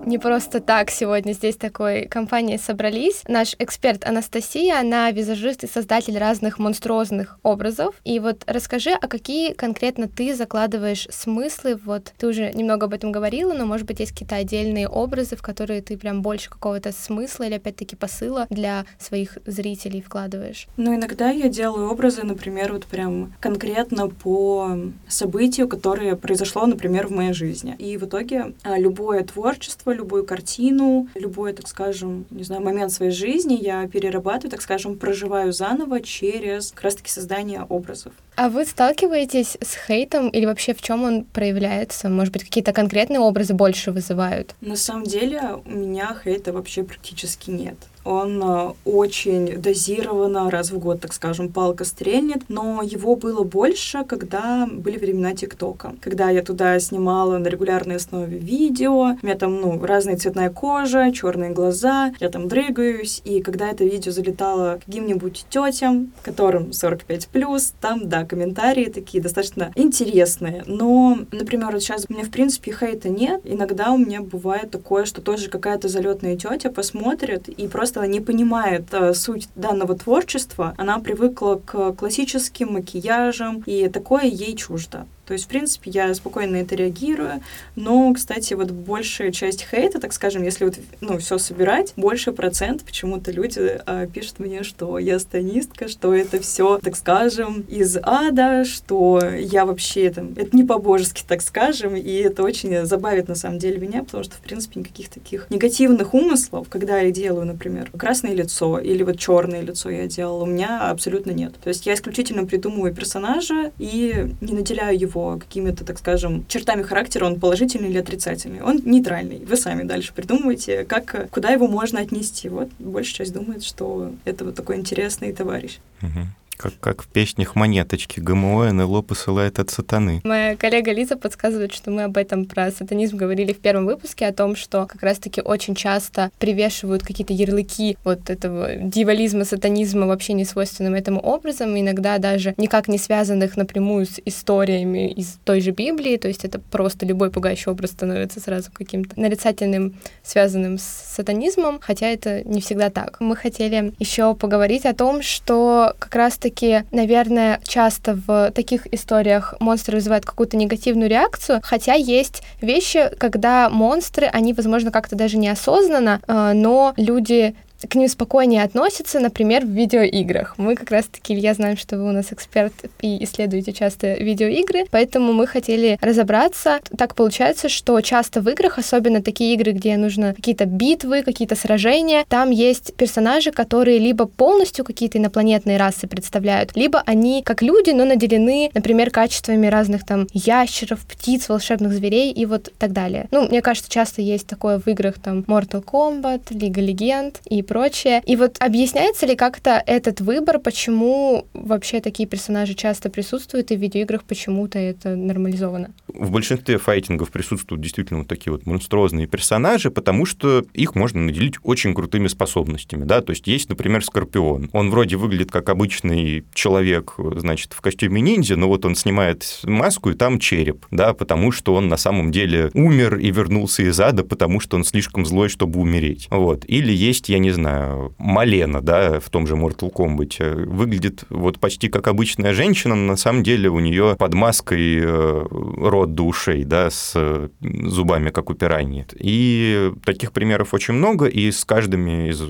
Не 0.06 0.18
просто 0.18 0.60
так 0.60 0.90
сегодня 0.90 1.34
здесь 1.34 1.56
такой 1.56 2.08
компанией 2.08 2.58
собрались. 2.58 3.24
Наш 3.28 3.56
эксперт 3.60 4.06
Анастасия, 4.06 4.80
она 4.80 5.12
визажист 5.12 5.64
и 5.64 5.68
создатель 5.68 6.18
разных 6.18 6.60
монструозных 6.60 7.40
образов. 7.44 7.96
И 8.04 8.20
вот 8.20 8.44
расскажи, 8.48 8.92
а 8.92 9.08
какие 9.08 9.54
конкретно 9.54 10.08
ты 10.08 10.36
закладываешь 10.36 11.08
смыслы? 11.10 11.80
Вот 11.84 12.14
ты 12.18 12.28
уже 12.28 12.52
немного 12.54 12.86
об 12.86 12.94
этом 12.94 13.12
говорила, 13.12 13.54
но, 13.54 13.66
может 13.66 13.88
быть, 13.88 14.00
есть 14.00 14.12
какие-то 14.12 14.36
отдельные 14.36 14.88
образы, 14.88 15.36
в 15.36 15.42
которые 15.42 15.82
ты 15.82 15.98
прям 15.98 16.22
больше 16.22 16.50
какого-то 16.50 16.92
смысла 16.92 17.44
или, 17.44 17.56
опять-таки, 17.56 17.96
посыла 17.96 18.48
для 18.50 18.86
своих 19.00 19.38
зрителей 19.46 20.02
вкладываешь? 20.02 20.68
Ну, 20.78 20.96
иногда 20.96 21.30
я 21.30 21.50
делаю 21.50 21.90
образы, 21.90 22.24
например, 22.24 22.74
вот 22.74 22.86
прям 22.86 23.34
конкретно 23.40 24.10
по 24.10 24.78
событию, 25.08 25.68
которое 25.68 26.16
произошло, 26.16 26.66
например, 26.66 27.08
в 27.08 27.12
моей 27.12 27.34
жизни. 27.34 27.76
И 27.80 27.98
в 27.98 28.04
итоге 28.04 28.54
а, 28.64 28.78
любое 28.78 29.24
творчество, 29.24 29.93
любую 29.94 30.26
картину, 30.26 31.08
любой, 31.16 31.54
так 31.54 31.68
скажем, 31.68 32.26
не 32.30 32.44
знаю, 32.44 32.62
момент 32.62 32.92
своей 32.92 33.12
жизни 33.12 33.54
я 33.54 33.88
перерабатываю, 33.88 34.52
так 34.52 34.62
скажем, 34.62 34.98
проживаю 34.98 35.54
заново 35.54 36.02
через 36.02 36.72
как 36.72 36.84
раз-таки 36.84 37.10
создание 37.10 37.64
образов. 37.64 38.14
А 38.36 38.50
вы 38.50 38.66
сталкиваетесь 38.66 39.58
с 39.62 39.76
хейтом 39.88 40.30
или 40.30 40.46
вообще 40.46 40.74
в 40.74 40.82
чем 40.82 41.04
он 41.04 41.24
проявляется? 41.24 42.10
Может 42.10 42.34
быть, 42.34 42.44
какие-то 42.44 42.74
конкретные 42.74 43.20
образы 43.20 43.54
больше 43.54 43.92
вызывают? 43.92 44.56
На 44.62 44.76
самом 44.76 45.04
деле 45.04 45.62
у 45.66 45.70
меня 45.70 46.18
хейта 46.24 46.52
вообще 46.52 46.84
практически 46.84 47.52
нет 47.52 47.78
он 48.04 48.42
э, 48.44 48.74
очень 48.86 49.62
дозированно, 49.62 50.50
раз 50.50 50.72
в 50.72 50.80
год, 50.80 51.02
так 51.02 51.14
скажем, 51.14 51.50
палка 51.50 51.86
стрельнет, 51.86 52.44
но 52.50 52.82
его 52.82 53.16
было 53.16 53.44
больше, 53.44 54.04
когда 54.06 54.68
были 54.72 54.98
времена 54.98 55.34
ТикТока, 55.34 55.96
когда 56.02 56.30
я 56.30 56.44
туда 56.44 56.80
снимала 56.80 57.38
на 57.38 57.48
регулярной 57.48 57.96
основе 57.96 58.38
видео, 58.38 59.18
у 59.22 59.26
меня 59.26 59.36
там, 59.36 59.60
ну, 59.60 59.84
разная 59.84 60.18
цветная 60.18 60.50
кожа, 60.50 61.12
черные 61.12 61.52
глаза, 61.52 62.14
я 62.20 62.30
там 62.30 62.48
дрыгаюсь, 62.48 63.22
и 63.24 63.42
когда 63.42 63.70
это 63.70 63.84
видео 63.84 64.12
залетало 64.12 64.80
каким-нибудь 64.86 65.46
тетям, 65.50 66.12
которым 66.24 66.70
45+, 66.70 67.74
там, 67.80 68.10
да, 68.10 68.26
комментарии 68.26 68.86
такие 68.86 69.22
достаточно 69.22 69.72
интересные, 69.76 70.64
но, 70.68 71.20
например, 71.32 71.72
вот 71.72 71.82
сейчас 71.82 72.06
у 72.10 72.14
меня, 72.14 72.24
в 72.24 72.32
принципе, 72.32 72.74
хейта 72.74 73.10
нет, 73.10 73.42
иногда 73.44 73.92
у 73.92 73.98
меня 73.98 74.22
бывает 74.22 74.72
такое, 74.72 75.06
что 75.06 75.22
тоже 75.22 75.50
какая-то 75.50 75.88
залетная 75.88 76.36
тетя 76.38 76.70
посмотрит 76.70 77.48
и 77.48 77.68
просто 77.68 77.93
просто 77.94 78.08
не 78.08 78.22
понимает 78.22 78.94
э, 78.94 79.14
суть 79.14 79.48
данного 79.56 79.96
творчества, 79.96 80.74
она 80.78 81.00
привыкла 81.00 81.62
к 81.64 81.94
классическим 81.94 82.74
макияжам, 82.74 83.64
и 83.66 83.90
такое 83.90 84.24
ей 84.24 84.56
чуждо. 84.56 85.06
То 85.26 85.34
есть, 85.34 85.46
в 85.46 85.48
принципе, 85.48 85.90
я 85.92 86.14
спокойно 86.14 86.54
на 86.54 86.58
это 86.58 86.76
реагирую. 86.76 87.42
Но, 87.76 88.14
кстати, 88.14 88.54
вот 88.54 88.72
большая 88.72 89.32
часть 89.32 89.66
хейта, 89.70 90.00
так 90.00 90.14
скажем, 90.14 90.44
если 90.44 90.66
вот, 90.66 90.76
ну, 91.02 91.18
все 91.18 91.38
собирать, 91.38 91.94
больше 91.96 92.34
процент 92.34 92.84
почему-то 92.84 93.32
люди 93.32 93.80
а, 93.86 94.06
пишут 94.08 94.40
мне, 94.40 94.64
что 94.64 95.00
я 95.00 95.20
станистка, 95.20 95.88
что 95.88 96.14
это 96.14 96.40
все, 96.42 96.80
так 96.80 96.96
скажем, 96.96 97.62
из 97.70 97.98
ада, 98.02 98.66
что 98.66 99.22
я 99.24 99.66
вообще 99.66 100.10
там, 100.10 100.34
это 100.36 100.56
не 100.56 100.64
по-божески, 100.64 101.24
так 101.28 101.42
скажем, 101.42 101.96
и 101.96 102.12
это 102.12 102.44
очень 102.44 102.86
забавит 102.86 103.28
на 103.28 103.36
самом 103.36 103.60
деле 103.60 103.78
меня, 103.80 104.04
потому 104.04 104.24
что, 104.24 104.36
в 104.36 104.42
принципе, 104.42 104.82
никаких 104.82 105.10
таких 105.10 105.50
негативных 105.50 106.14
умыслов, 106.14 106.68
когда 106.70 107.00
я 107.00 107.12
делаю, 107.12 107.46
например, 107.46 107.90
красное 107.98 108.34
лицо 108.34 108.78
или 108.80 109.04
вот 109.04 109.18
черное 109.18 109.62
лицо 109.62 109.90
я 109.90 110.08
делала, 110.08 110.44
у 110.44 110.48
меня 110.48 110.90
абсолютно 110.90 111.32
нет. 111.32 111.54
То 111.64 111.70
есть 111.70 111.86
я 111.86 111.94
исключительно 111.94 112.46
придумываю 112.46 112.94
персонажа 112.94 113.72
и 113.80 114.28
не 114.42 114.54
наделяю 114.54 115.00
его 115.00 115.13
его 115.14 115.38
какими-то, 115.38 115.86
так 115.86 116.00
скажем, 116.00 116.46
чертами 116.48 116.84
характера, 116.84 117.26
он 117.26 117.40
положительный 117.40 117.90
или 117.90 118.00
отрицательный. 118.00 118.62
Он 118.62 118.82
нейтральный. 118.84 119.44
Вы 119.46 119.56
сами 119.58 119.84
дальше 119.84 120.14
придумываете, 120.14 120.84
как, 120.86 121.30
куда 121.30 121.50
его 121.50 121.68
можно 121.68 122.00
отнести. 122.00 122.50
Вот 122.50 122.70
большая 122.80 123.14
часть 123.14 123.34
думает, 123.34 123.64
что 123.64 124.12
это 124.26 124.46
вот 124.46 124.56
такой 124.56 124.78
интересный 124.78 125.34
товарищ. 125.34 125.80
Угу. 126.02 126.28
Как, 126.58 126.74
как 126.80 127.02
в 127.04 127.08
песнях 127.08 127.56
«Монеточки» 127.56 128.20
ГМО 128.20 128.72
НЛО 128.72 129.02
посылает 129.02 129.60
от 129.60 129.70
сатаны. 129.70 130.22
Моя 130.24 130.56
коллега 130.56 130.92
Лиза 130.92 131.18
подсказывает, 131.18 131.74
что 131.74 131.92
мы 131.92 132.04
об 132.04 132.18
этом 132.18 132.46
про 132.46 132.72
сатанизм 132.72 133.18
говорили 133.18 133.54
в 133.54 133.60
первом 133.60 133.86
выпуске, 133.86 134.28
о 134.28 134.34
том, 134.34 134.56
что 134.56 134.86
как 134.86 135.02
раз-таки 135.04 135.42
очень 135.42 135.76
часто 135.76 136.32
привешивают 136.40 137.04
какие-то 137.04 137.34
ярлыки 137.34 137.98
вот 138.04 138.30
этого 138.30 138.76
дьяволизма, 138.76 139.46
сатанизма, 139.46 140.08
вообще 140.08 140.34
не 140.34 140.46
свойственным 140.46 140.94
этому 140.94 141.20
образом, 141.20 141.78
иногда 141.78 142.18
даже 142.18 142.54
никак 142.58 142.88
не 142.88 142.98
связанных 142.98 143.58
напрямую 143.58 144.06
с 144.06 144.20
историями 144.26 145.12
из 145.12 145.38
той 145.44 145.62
же 145.62 145.72
Библии, 145.72 146.18
то 146.18 146.28
есть 146.28 146.46
это 146.46 146.60
просто 146.60 147.06
любой 147.06 147.32
пугающий 147.32 147.72
образ 147.72 147.92
становится 147.92 148.40
сразу 148.40 148.72
каким-то 148.72 149.20
нарицательным, 149.20 149.96
связанным 150.24 150.78
с 150.78 150.84
сатанизмом, 150.84 151.80
хотя 151.82 152.08
это 152.08 152.44
не 152.44 152.62
всегда 152.62 152.90
так. 152.90 153.18
Мы 153.20 153.36
хотели 153.36 153.94
еще 154.00 154.36
поговорить 154.36 154.86
о 154.86 154.94
том, 154.94 155.22
что 155.22 155.96
как 156.00 156.16
раз 156.16 156.38
раз-таки, 156.44 156.84
наверное, 156.92 157.60
часто 157.64 158.16
в 158.28 158.52
таких 158.52 158.92
историях 158.94 159.56
монстры 159.60 159.96
вызывают 159.96 160.26
какую-то 160.26 160.58
негативную 160.58 161.10
реакцию, 161.10 161.62
хотя 161.64 161.94
есть 161.94 162.44
вещи, 162.62 163.10
когда 163.18 163.70
монстры, 163.70 164.28
они, 164.28 164.54
возможно, 164.54 164.92
как-то 164.92 165.16
даже 165.16 165.38
неосознанно, 165.38 166.20
э, 166.28 166.52
но 166.54 166.94
люди 166.98 167.56
к 167.88 167.96
ним 167.96 168.08
спокойнее 168.08 168.64
относятся, 168.64 169.20
например, 169.20 169.66
в 169.66 169.70
видеоиграх. 169.70 170.56
Мы 170.58 170.76
как 170.76 170.92
раз-таки, 170.92 171.34
Илья, 171.34 171.54
знаем, 171.54 171.78
что 171.78 171.98
вы 171.98 172.10
у 172.10 172.12
нас 172.12 172.32
эксперт 172.32 172.74
и 173.02 173.24
исследуете 173.24 173.74
часто 173.74 174.14
видеоигры, 174.14 174.86
поэтому 174.92 175.34
мы 175.34 175.48
хотели 175.48 175.98
разобраться. 176.02 176.80
Так 176.98 177.16
получается, 177.16 177.70
что 177.70 178.00
часто 178.02 178.42
в 178.42 178.50
играх, 178.50 178.78
особенно 178.78 179.22
такие 179.22 179.54
игры, 179.54 179.72
где 179.72 179.98
нужно 179.98 180.34
какие-то 180.34 180.66
битвы, 180.66 181.24
какие-то 181.24 181.56
сражения, 181.56 182.26
там 182.28 182.52
есть 182.52 182.94
персонажи, 182.96 183.52
которые 183.52 184.00
либо 184.00 184.26
полностью 184.26 184.86
какие-то 184.86 185.18
инопланетные 185.18 185.78
расы 185.78 186.08
представляют, 186.08 186.76
либо 186.76 187.02
они 187.06 187.42
как 187.44 187.62
люди, 187.62 187.92
но 187.92 188.06
наделены, 188.06 188.72
например, 188.74 189.10
качествами 189.10 189.68
разных 189.68 190.06
там 190.06 190.28
ящеров, 190.34 191.06
птиц, 191.06 191.50
волшебных 191.50 191.94
зверей 191.94 192.32
и 192.32 192.46
вот 192.46 192.72
так 192.78 192.92
далее. 192.92 193.28
Ну, 193.32 193.48
мне 193.48 193.62
кажется, 193.62 193.90
часто 193.90 194.22
есть 194.22 194.48
такое 194.48 194.80
в 194.80 194.88
играх 194.88 195.16
там 195.20 195.40
Mortal 195.42 195.84
Kombat, 195.84 196.42
Лига 196.52 196.82
Легенд 196.82 197.40
и 197.46 197.62
прочее. 197.74 198.22
И 198.28 198.36
вот 198.36 198.58
объясняется 198.60 199.26
ли 199.26 199.36
как-то 199.36 199.82
этот 199.86 200.22
выбор, 200.22 200.60
почему 200.60 201.48
вообще 201.54 202.02
такие 202.02 202.30
персонажи 202.30 202.76
часто 202.76 203.10
присутствуют, 203.10 203.72
и 203.72 203.76
в 203.76 203.80
видеоиграх 203.80 204.24
почему-то 204.26 204.78
это 204.78 205.16
нормализовано? 205.16 205.90
В 206.08 206.30
большинстве 206.30 206.78
файтингов 206.78 207.32
присутствуют 207.32 207.82
действительно 207.82 208.20
вот 208.20 208.28
такие 208.28 208.52
вот 208.54 208.68
монструозные 208.68 209.26
персонажи, 209.26 209.90
потому 209.90 210.28
что 210.28 210.64
их 210.74 210.94
можно 210.94 211.22
наделить 211.22 211.56
очень 211.64 211.96
крутыми 211.96 212.28
способностями, 212.28 213.06
да, 213.06 213.22
то 213.22 213.32
есть 213.32 213.48
есть, 213.48 213.70
например, 213.70 214.04
Скорпион. 214.04 214.70
Он 214.72 214.92
вроде 214.92 215.16
выглядит 215.16 215.50
как 215.50 215.70
обычный 215.70 216.46
человек, 216.54 217.16
значит, 217.18 217.74
в 217.74 217.82
костюме 217.82 218.22
ниндзя, 218.22 218.56
но 218.56 218.68
вот 218.68 218.86
он 218.86 218.94
снимает 218.94 219.62
маску, 219.64 220.12
и 220.12 220.14
там 220.14 220.38
череп, 220.38 220.86
да, 220.92 221.14
потому 221.14 221.52
что 221.52 221.74
он 221.74 221.88
на 221.88 221.98
самом 221.98 222.32
деле 222.32 222.70
умер 222.76 223.18
и 223.18 223.32
вернулся 223.32 223.82
из 223.82 224.00
ада, 224.00 224.24
потому 224.24 224.60
что 224.60 224.78
он 224.78 224.84
слишком 224.84 225.26
злой, 225.26 225.50
чтобы 225.50 225.80
умереть. 225.80 226.28
Вот. 226.30 226.66
Или 226.68 226.94
есть, 226.94 227.30
я 227.30 227.40
не 227.40 227.50
знаю, 227.54 228.14
Малена, 228.18 228.82
да, 228.82 229.20
в 229.20 229.30
том 229.30 229.48
же 229.48 229.56
Mortal 229.56 229.92
Kombat. 229.92 230.66
Выглядит 230.66 231.24
вот 231.30 231.60
почти 231.60 231.90
как 231.90 232.08
обычная 232.08 232.54
женщина, 232.54 232.96
но 232.96 233.12
на 233.12 233.18
самом 233.18 233.44
деле 233.44 233.70
у 233.70 233.80
нее 233.80 234.16
под 234.18 234.34
маской 234.34 235.00
э, 235.02 235.46
рот 235.50 236.14
до 236.14 236.24
ушей, 236.24 236.64
да, 236.64 236.90
с 236.90 237.50
зубами, 237.62 238.30
как 238.30 238.50
у 238.50 238.54
пираньи. 238.54 239.06
И 239.20 239.92
таких 240.06 240.32
примеров 240.32 240.74
очень 240.74 240.94
много, 240.94 241.26
и 241.26 241.52
с 241.52 241.66
каждым 241.66 242.08
из 242.08 242.42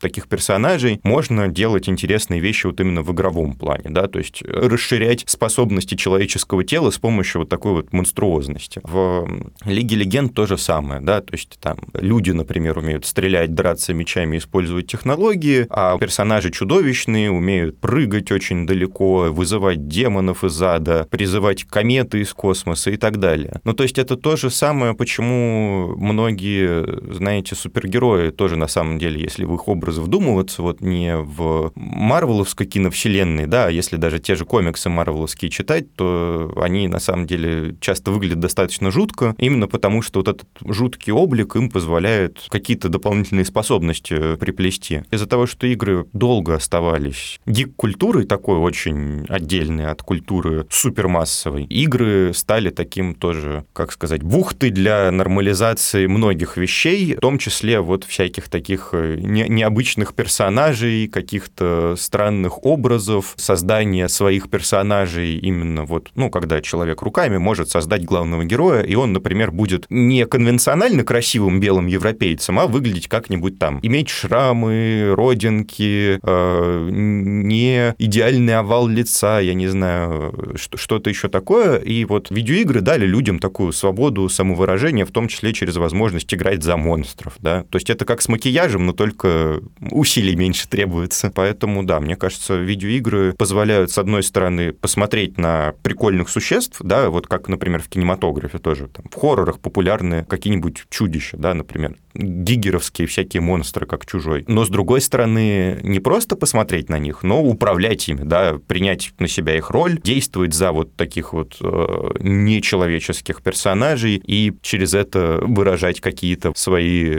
таких 0.00 0.28
персонажей 0.28 1.00
можно 1.02 1.48
делать 1.48 1.88
интересные 1.88 2.40
вещи 2.40 2.66
вот 2.66 2.80
именно 2.80 3.02
в 3.02 3.12
игровом 3.12 3.54
плане, 3.54 3.90
да, 3.90 4.06
то 4.08 4.18
есть 4.18 4.42
расширять 4.42 5.24
способности 5.26 5.94
человеческого 5.94 6.64
тела 6.64 6.90
с 6.90 6.98
помощью 6.98 7.42
вот 7.42 7.48
такой 7.48 7.72
вот 7.72 7.92
монструозности. 7.92 8.80
В 8.82 9.28
Лиге 9.64 9.96
Легенд 9.96 10.34
то 10.34 10.46
же 10.46 10.58
самое, 10.58 11.00
да, 11.00 11.20
то 11.20 11.34
есть 11.34 11.58
там 11.60 11.78
люди, 11.94 12.30
например, 12.30 12.78
умеют 12.78 13.06
стрелять, 13.06 13.54
драться 13.54 13.94
мечами, 13.94 14.38
использовать 14.46 14.86
технологии, 14.86 15.66
а 15.70 15.98
персонажи 15.98 16.50
чудовищные, 16.50 17.30
умеют 17.30 17.78
прыгать 17.80 18.30
очень 18.30 18.66
далеко, 18.66 19.28
вызывать 19.30 19.88
демонов 19.88 20.44
из 20.44 20.62
ада, 20.62 21.06
призывать 21.10 21.64
кометы 21.64 22.20
из 22.20 22.32
космоса 22.32 22.90
и 22.90 22.96
так 22.96 23.18
далее. 23.18 23.60
Ну, 23.64 23.72
то 23.72 23.82
есть 23.82 23.98
это 23.98 24.16
то 24.16 24.36
же 24.36 24.50
самое, 24.50 24.94
почему 24.94 25.94
многие, 25.96 27.12
знаете, 27.12 27.54
супергерои 27.54 28.30
тоже 28.30 28.56
на 28.56 28.68
самом 28.68 28.98
деле, 28.98 29.20
если 29.20 29.44
в 29.44 29.54
их 29.54 29.68
образы 29.68 30.00
вдумываться, 30.00 30.62
вот 30.62 30.80
не 30.80 31.16
в 31.16 31.72
марвеловской 31.74 32.66
киновселенной, 32.66 33.46
да, 33.46 33.66
а 33.66 33.70
если 33.70 33.96
даже 33.96 34.20
те 34.20 34.36
же 34.36 34.44
комиксы 34.44 34.88
марвеловские 34.88 35.50
читать, 35.50 35.92
то 35.94 36.52
они 36.56 36.88
на 36.88 37.00
самом 37.00 37.26
деле 37.26 37.76
часто 37.80 38.10
выглядят 38.10 38.40
достаточно 38.40 38.90
жутко, 38.90 39.34
именно 39.38 39.66
потому 39.66 40.02
что 40.02 40.20
вот 40.20 40.28
этот 40.28 40.46
жуткий 40.64 41.12
облик 41.12 41.56
им 41.56 41.70
позволяет 41.70 42.46
какие-то 42.48 42.88
дополнительные 42.88 43.44
способности 43.44 44.35
приплести. 44.36 45.02
Из-за 45.10 45.26
того, 45.26 45.46
что 45.46 45.66
игры 45.66 46.06
долго 46.12 46.54
оставались 46.54 47.40
гик-культурой 47.46 48.24
такой 48.24 48.58
очень 48.58 49.26
отдельной 49.28 49.86
от 49.86 50.02
культуры 50.02 50.66
супермассовой, 50.70 51.64
игры 51.64 52.32
стали 52.34 52.70
таким 52.70 53.14
тоже, 53.14 53.64
как 53.72 53.92
сказать, 53.92 54.22
бухтой 54.22 54.70
для 54.70 55.10
нормализации 55.10 56.06
многих 56.06 56.56
вещей, 56.56 57.14
в 57.14 57.20
том 57.20 57.38
числе 57.38 57.80
вот 57.80 58.04
всяких 58.04 58.48
таких 58.48 58.90
э, 58.92 59.16
не, 59.20 59.48
необычных 59.48 60.14
персонажей, 60.14 61.08
каких-то 61.08 61.94
странных 61.96 62.64
образов, 62.64 63.34
создания 63.36 64.08
своих 64.08 64.50
персонажей 64.50 65.38
именно 65.38 65.84
вот, 65.84 66.10
ну, 66.14 66.30
когда 66.30 66.60
человек 66.60 67.02
руками 67.02 67.38
может 67.38 67.70
создать 67.70 68.04
главного 68.04 68.44
героя, 68.44 68.82
и 68.82 68.94
он, 68.94 69.12
например, 69.12 69.50
будет 69.50 69.86
не 69.90 70.26
конвенционально 70.26 71.04
красивым 71.04 71.60
белым 71.60 71.86
европейцем, 71.86 72.58
а 72.58 72.66
выглядеть 72.66 73.08
как-нибудь 73.08 73.58
там, 73.58 73.80
иметь 73.82 74.08
шрамы, 74.26 75.14
родинки, 75.16 76.18
э, 76.22 76.88
не 76.90 77.94
идеальный 77.98 78.56
овал 78.56 78.88
лица, 78.88 79.40
я 79.40 79.54
не 79.54 79.68
знаю, 79.68 80.56
что-то 80.74 81.10
еще 81.10 81.28
такое. 81.28 81.76
И 81.78 82.04
вот 82.04 82.30
видеоигры 82.30 82.80
дали 82.80 83.06
людям 83.06 83.38
такую 83.38 83.72
свободу 83.72 84.28
самовыражения, 84.28 85.04
в 85.04 85.10
том 85.10 85.28
числе 85.28 85.52
через 85.52 85.76
возможность 85.76 86.32
играть 86.34 86.62
за 86.62 86.76
монстров, 86.76 87.34
да. 87.38 87.64
То 87.70 87.76
есть 87.76 87.90
это 87.90 88.04
как 88.04 88.22
с 88.22 88.28
макияжем, 88.28 88.86
но 88.86 88.92
только 88.92 89.60
усилий 89.90 90.36
меньше 90.36 90.68
требуется. 90.68 91.30
Поэтому, 91.34 91.84
да, 91.84 92.00
мне 92.00 92.16
кажется, 92.16 92.56
видеоигры 92.56 93.32
позволяют, 93.32 93.90
с 93.90 93.98
одной 93.98 94.22
стороны, 94.22 94.72
посмотреть 94.72 95.38
на 95.38 95.74
прикольных 95.82 96.28
существ, 96.28 96.80
да, 96.82 97.10
вот 97.10 97.26
как, 97.26 97.48
например, 97.48 97.82
в 97.82 97.88
кинематографе 97.88 98.58
тоже, 98.58 98.88
там, 98.88 99.06
в 99.10 99.14
хоррорах 99.14 99.60
популярны 99.60 100.24
какие-нибудь 100.24 100.84
чудища, 100.90 101.36
да, 101.36 101.54
например, 101.54 101.96
гигеровские 102.18 103.06
всякие 103.08 103.40
монстры, 103.40 103.86
как 103.86 104.06
чужой. 104.06 104.44
Но, 104.48 104.64
с 104.64 104.68
другой 104.68 105.00
стороны, 105.00 105.78
не 105.82 106.00
просто 106.00 106.36
посмотреть 106.36 106.88
на 106.88 106.98
них, 106.98 107.22
но 107.22 107.42
управлять 107.42 108.08
ими, 108.08 108.22
да, 108.22 108.58
принять 108.66 109.12
на 109.18 109.28
себя 109.28 109.56
их 109.56 109.70
роль, 109.70 110.00
действовать 110.02 110.54
за 110.54 110.72
вот 110.72 110.94
таких 110.96 111.32
вот 111.32 111.56
э, 111.60 112.10
нечеловеческих 112.20 113.42
персонажей 113.42 114.22
и 114.24 114.52
через 114.62 114.94
это 114.94 115.38
выражать 115.42 116.00
какие-то 116.00 116.52
свои 116.54 117.14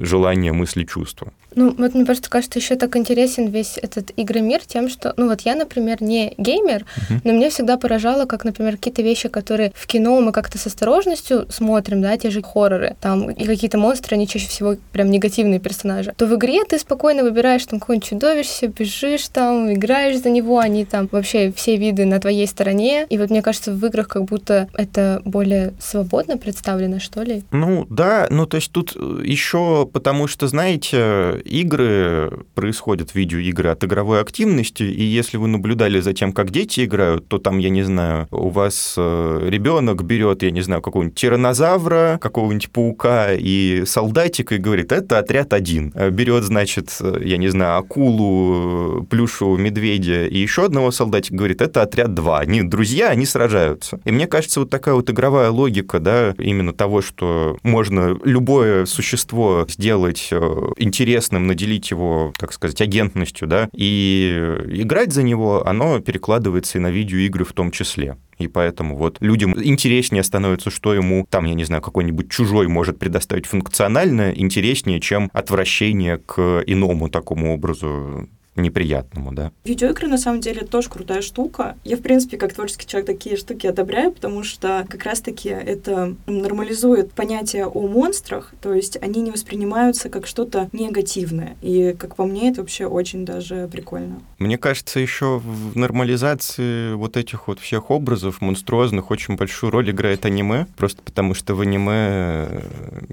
желания, 0.00 0.52
мысли, 0.52 0.84
чувства. 0.84 1.32
Ну, 1.54 1.74
вот 1.76 1.94
мне 1.94 2.04
просто 2.04 2.28
кажется, 2.28 2.58
еще 2.58 2.76
так 2.76 2.96
интересен 2.96 3.48
весь 3.48 3.78
этот 3.78 4.12
игромир 4.16 4.60
тем, 4.60 4.90
что, 4.90 5.14
ну 5.16 5.26
вот 5.28 5.40
я, 5.40 5.54
например, 5.54 6.02
не 6.02 6.34
геймер, 6.36 6.82
uh-huh. 6.82 7.20
но 7.24 7.32
меня 7.32 7.48
всегда 7.48 7.78
поражало, 7.78 8.26
как, 8.26 8.44
например, 8.44 8.76
какие-то 8.76 9.00
вещи, 9.00 9.30
которые 9.30 9.72
в 9.74 9.86
кино 9.86 10.20
мы 10.20 10.32
как-то 10.32 10.58
с 10.58 10.66
осторожностью 10.66 11.46
смотрим, 11.48 12.02
да, 12.02 12.14
те 12.18 12.28
же 12.28 12.42
хорроры, 12.42 12.94
там, 13.00 13.30
и 13.30 13.46
какие-то 13.46 13.78
монстры, 13.78 14.16
они 14.16 14.28
чаще 14.36 14.48
всего 14.48 14.76
прям 14.92 15.10
негативные 15.10 15.60
персонажи, 15.60 16.14
то 16.16 16.26
в 16.26 16.34
игре 16.34 16.64
ты 16.64 16.78
спокойно 16.78 17.22
выбираешь 17.22 17.64
там 17.64 17.80
какое-нибудь 17.80 18.08
чудовище, 18.08 18.66
бежишь 18.66 19.28
там, 19.28 19.72
играешь 19.72 20.18
за 20.18 20.30
него, 20.30 20.58
они 20.58 20.84
там 20.84 21.08
вообще 21.10 21.52
все 21.52 21.76
виды 21.76 22.04
на 22.04 22.20
твоей 22.20 22.46
стороне, 22.46 23.06
и 23.08 23.18
вот 23.18 23.30
мне 23.30 23.42
кажется, 23.42 23.72
в 23.72 23.84
играх 23.86 24.08
как 24.08 24.24
будто 24.24 24.68
это 24.74 25.22
более 25.24 25.72
свободно 25.80 26.36
представлено, 26.36 27.00
что 27.00 27.22
ли? 27.22 27.44
Ну, 27.50 27.86
да, 27.88 28.26
ну, 28.30 28.46
то 28.46 28.56
есть 28.56 28.70
тут 28.72 28.94
еще 28.94 29.88
потому 29.90 30.26
что, 30.26 30.48
знаете, 30.48 31.40
игры 31.44 32.44
происходят, 32.54 33.14
видеоигры 33.14 33.70
от 33.70 33.84
игровой 33.84 34.20
активности, 34.20 34.82
и 34.82 35.02
если 35.02 35.38
вы 35.38 35.48
наблюдали 35.48 36.00
за 36.00 36.12
тем, 36.12 36.32
как 36.32 36.50
дети 36.50 36.84
играют, 36.84 37.26
то 37.28 37.38
там, 37.38 37.58
я 37.58 37.70
не 37.70 37.82
знаю, 37.82 38.28
у 38.30 38.50
вас 38.50 38.94
э, 38.98 39.48
ребенок 39.48 40.04
берет, 40.04 40.42
я 40.42 40.50
не 40.50 40.60
знаю, 40.60 40.82
какого-нибудь 40.82 41.18
тиранозавра, 41.18 42.18
какого-нибудь 42.20 42.70
паука 42.70 43.32
и 43.32 43.84
солдатика 44.26 44.56
и 44.56 44.58
говорит, 44.58 44.92
это 44.92 45.18
отряд 45.18 45.52
один. 45.52 45.92
Э, 45.94 46.10
берет, 46.10 46.44
значит, 46.44 46.96
э, 47.00 47.20
я 47.24 47.36
не 47.36 47.48
знаю, 47.48 47.78
акулу, 47.78 49.04
плюшевого 49.08 49.56
медведя 49.56 50.26
и 50.26 50.38
еще 50.38 50.64
одного 50.64 50.90
солдатика 50.90 51.36
говорит, 51.36 51.62
это 51.62 51.82
отряд 51.82 52.14
два. 52.14 52.40
Они 52.40 52.62
друзья, 52.62 53.08
они 53.10 53.26
сражаются. 53.26 54.00
И 54.04 54.10
мне 54.10 54.26
кажется, 54.26 54.60
вот 54.60 54.70
такая 54.70 54.94
вот 54.94 55.10
игровая 55.10 55.50
логика, 55.50 56.00
да, 56.00 56.34
именно 56.38 56.72
того, 56.72 57.02
что 57.02 57.56
можно 57.62 58.18
любое 58.24 58.86
существо 58.86 59.66
сделать 59.68 60.30
интересным, 60.76 61.46
наделить 61.46 61.90
его, 61.90 62.32
так 62.38 62.52
сказать, 62.52 62.80
агентностью, 62.80 63.46
да, 63.46 63.68
и 63.72 64.56
играть 64.68 65.12
за 65.12 65.22
него, 65.22 65.66
оно 65.66 66.00
перекладывается 66.00 66.78
и 66.78 66.80
на 66.80 66.90
видеоигры 66.90 67.44
в 67.44 67.52
том 67.52 67.70
числе. 67.70 68.16
И 68.38 68.48
поэтому 68.48 68.96
вот 68.96 69.16
людям 69.20 69.54
интереснее 69.62 70.22
становится, 70.22 70.70
что 70.70 70.92
ему 70.94 71.26
там, 71.28 71.46
я 71.46 71.54
не 71.54 71.64
знаю, 71.64 71.82
какой-нибудь 71.82 72.30
чужой 72.30 72.68
может 72.68 72.98
предоставить 72.98 73.46
функционально, 73.46 74.32
интереснее, 74.34 75.00
чем 75.00 75.30
отвращение 75.32 76.18
к 76.18 76.62
иному 76.66 77.08
такому 77.08 77.54
образу 77.54 78.28
неприятному, 78.56 79.32
да. 79.32 79.52
Видеоигры, 79.64 80.08
на 80.08 80.18
самом 80.18 80.40
деле, 80.40 80.62
тоже 80.62 80.88
крутая 80.88 81.22
штука. 81.22 81.76
Я, 81.84 81.96
в 81.96 82.02
принципе, 82.02 82.36
как 82.36 82.52
творческий 82.52 82.86
человек, 82.86 83.06
такие 83.06 83.36
штуки 83.36 83.66
одобряю, 83.66 84.12
потому 84.12 84.42
что 84.42 84.86
как 84.88 85.04
раз-таки 85.04 85.48
это 85.48 86.14
нормализует 86.26 87.12
понятие 87.12 87.66
о 87.66 87.86
монстрах, 87.86 88.52
то 88.60 88.74
есть 88.74 88.98
они 89.00 89.22
не 89.22 89.30
воспринимаются 89.30 90.08
как 90.08 90.26
что-то 90.26 90.68
негативное. 90.72 91.56
И, 91.62 91.94
как 91.98 92.16
по 92.16 92.24
мне, 92.24 92.50
это 92.50 92.60
вообще 92.60 92.86
очень 92.86 93.24
даже 93.24 93.68
прикольно. 93.70 94.20
Мне 94.38 94.58
кажется, 94.58 95.00
еще 95.00 95.38
в 95.38 95.76
нормализации 95.76 96.94
вот 96.94 97.16
этих 97.16 97.48
вот 97.48 97.60
всех 97.60 97.90
образов 97.90 98.40
монструозных 98.40 99.10
очень 99.10 99.36
большую 99.36 99.70
роль 99.70 99.90
играет 99.90 100.24
аниме, 100.24 100.66
просто 100.76 101.02
потому 101.02 101.34
что 101.34 101.54
в 101.54 101.60
аниме, 101.60 102.62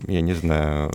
я 0.08 0.22
не 0.22 0.34
знаю, 0.34 0.92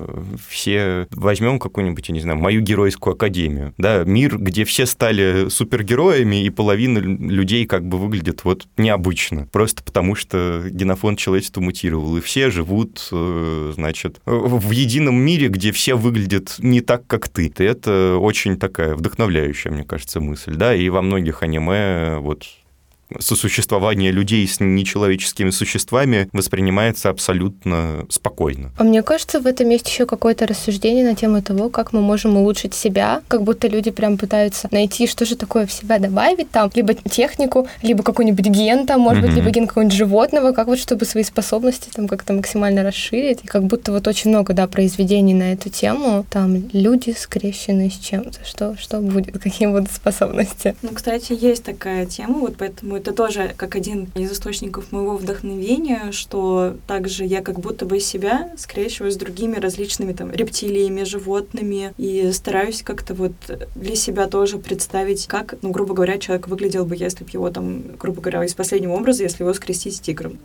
все 0.49 1.07
возьмем 1.11 1.59
какую-нибудь, 1.59 2.09
я 2.09 2.15
не 2.15 2.21
знаю, 2.21 2.39
мою 2.39 2.61
геройскую 2.61 3.15
академию, 3.15 3.75
да, 3.79 4.05
мир 4.05 4.38
где 4.39 4.65
все 4.65 4.87
стали 4.87 5.49
супергероями, 5.49 6.45
и 6.45 6.51
половина 6.51 6.99
людей 6.99 7.67
как 7.67 7.87
бы 7.87 7.99
выглядит 7.99 8.45
вот 8.45 8.67
необычно. 8.77 9.47
Просто 9.53 9.83
потому, 9.83 10.15
что 10.15 10.65
генофонд 10.71 11.19
человечества 11.19 11.61
мутировал. 11.61 12.17
И 12.17 12.21
все 12.21 12.51
живут, 12.51 13.09
э, 13.13 13.73
значит, 13.75 14.21
в 14.25 14.71
едином 14.71 15.17
мире, 15.17 15.49
где 15.49 15.73
все 15.73 15.97
выглядят 15.97 16.57
не 16.59 16.81
так, 16.81 17.07
как 17.07 17.29
ты. 17.29 17.53
И 17.59 17.63
это 17.65 18.17
очень 18.19 18.59
такая 18.59 18.95
вдохновляющая, 18.95 19.73
мне 19.73 19.85
кажется, 19.85 20.21
мысль, 20.21 20.55
да, 20.55 20.75
и 20.75 20.89
во 20.89 21.03
многих 21.03 21.43
аниме 21.43 22.19
вот 22.19 22.45
сосуществование 23.19 24.13
людей 24.13 24.47
с 24.47 24.61
нечеловеческими 24.61 25.51
существами 25.51 26.29
воспринимается 26.33 27.11
абсолютно 27.11 28.07
спокойно. 28.11 28.71
А 28.79 28.85
мне 28.85 29.03
кажется, 29.03 29.41
в 29.41 29.47
этом 29.47 29.69
есть 29.71 29.89
еще 29.89 30.07
какое-то 30.07 30.47
рассуждение 30.47 31.05
на 31.05 31.15
тему 31.15 31.43
того, 31.43 31.71
как 31.71 31.93
мы 31.93 32.01
можем 32.01 32.37
улучшить 32.37 32.75
себя, 32.75 33.23
как 33.29 33.43
будто 33.43 33.69
люди 33.69 33.91
прям 33.91 34.19
пытаются 34.19 34.69
найти, 34.71 35.07
что 35.07 35.25
же 35.25 35.37
такое 35.37 35.67
в 35.67 35.73
себя 35.73 35.99
добавить 35.99 36.51
там, 36.51 36.71
либо 36.75 36.95
технику, 36.95 37.69
либо 37.83 38.03
какой-нибудь 38.03 38.47
ген 38.47 38.87
там, 38.87 39.01
может 39.01 39.23
mm-hmm. 39.23 39.27
быть, 39.27 39.37
либо 39.37 39.51
ген 39.51 39.67
какого-нибудь 39.67 39.97
животного, 39.97 40.53
как 40.53 40.67
вот 40.67 40.79
чтобы 40.79 41.05
свои 41.05 41.25
способности 41.25 41.91
там 41.95 42.09
как-то 42.09 42.33
максимально 42.33 42.83
расширить. 42.83 43.45
И 43.45 43.47
как 43.47 43.65
будто 43.65 43.93
вот 43.93 44.07
очень 44.07 44.31
много, 44.31 44.53
да, 44.53 44.67
произведений 44.67 45.35
на 45.35 45.53
эту 45.53 45.71
тему. 45.71 46.25
Там 46.31 46.69
люди 46.73 47.15
скрещены 47.19 47.91
с 47.91 47.99
чем-то. 47.99 48.45
Что, 48.45 48.77
что 48.79 49.01
будет, 49.01 49.39
какие 49.43 49.69
будут 49.69 49.91
способности? 49.91 50.77
Ну, 50.83 50.91
кстати, 50.93 51.37
есть 51.39 51.65
такая 51.65 52.07
тема, 52.07 52.39
вот 52.39 52.57
поэтому 52.59 52.98
это 52.99 53.13
тоже 53.13 53.55
как 53.57 53.77
один 53.77 54.09
из 54.15 54.33
источников 54.33 54.93
моего 54.93 55.17
вдохновения, 55.17 56.13
что 56.13 56.77
также 56.87 57.25
я 57.25 57.43
как 57.43 57.61
будто 57.61 57.87
бы 57.87 58.01
себя 58.01 58.53
скрещиваю 58.57 59.13
с 59.13 59.17
другими 59.17 59.57
различными 59.57 60.13
там 60.13 60.33
рептилиями, 60.33 61.05
животными, 61.05 61.95
и 61.97 62.31
стараюсь 62.33 62.83
как-то 62.83 63.15
вот 63.15 63.33
для 63.75 63.97
себя 63.97 64.27
тоже 64.27 64.59
представить, 64.59 65.27
как, 65.27 65.55
ну, 65.63 65.71
грубо 65.71 65.95
говоря, 65.95 66.19
человек 66.19 66.49
выглядел 66.49 66.85
бы, 66.85 66.97
если 66.97 67.25
бы 67.25 67.31
его 67.33 67.51
там, 67.51 67.83
грубо 67.97 68.21
говоря, 68.21 68.45
из 68.45 68.55
последнего 68.55 68.95
образа, 68.95 69.23
если 69.23 69.45
его 69.45 69.55
скрестить 69.55 69.97
с 69.97 70.01
тигром. 70.01 70.39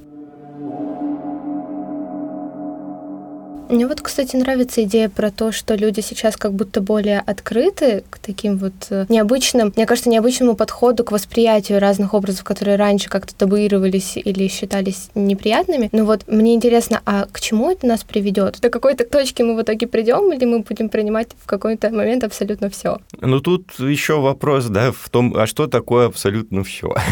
Мне 3.73 3.87
вот, 3.87 4.01
кстати, 4.01 4.35
нравится 4.35 4.83
идея 4.83 5.09
про 5.09 5.31
то, 5.31 5.51
что 5.51 5.73
люди 5.73 5.99
сейчас 5.99 6.37
как 6.37 6.53
будто 6.53 6.79
более 6.79 7.19
открыты 7.19 8.03
к 8.07 8.19
таким 8.19 8.57
вот 8.57 8.73
э, 8.91 9.07
необычным, 9.09 9.73
мне 9.75 9.87
кажется, 9.87 10.11
необычному 10.11 10.55
подходу 10.55 11.03
к 11.03 11.11
восприятию 11.11 11.79
разных 11.79 12.13
образов, 12.13 12.43
которые 12.43 12.75
раньше 12.75 13.09
как-то 13.09 13.33
табуировались 13.33 14.15
или 14.15 14.47
считались 14.47 15.09
неприятными. 15.15 15.89
Но 15.91 16.05
вот 16.05 16.25
мне 16.27 16.53
интересно, 16.53 17.01
а 17.07 17.25
к 17.25 17.41
чему 17.41 17.71
это 17.71 17.87
нас 17.87 18.03
приведет? 18.03 18.59
До 18.61 18.69
какой-то 18.69 19.05
точки 19.05 19.41
мы 19.41 19.55
в 19.55 19.63
итоге 19.63 19.87
придем, 19.87 20.31
или 20.31 20.45
мы 20.45 20.59
будем 20.59 20.89
принимать 20.89 21.29
в 21.41 21.47
какой-то 21.47 21.89
момент 21.89 22.23
абсолютно 22.23 22.69
все? 22.69 22.99
Ну 23.21 23.39
тут 23.39 23.79
еще 23.79 24.19
вопрос, 24.19 24.65
да, 24.65 24.91
в 24.91 25.09
том, 25.09 25.35
а 25.35 25.47
что 25.47 25.65
такое 25.65 26.05
абсолютно 26.05 26.63
все? 26.63 26.93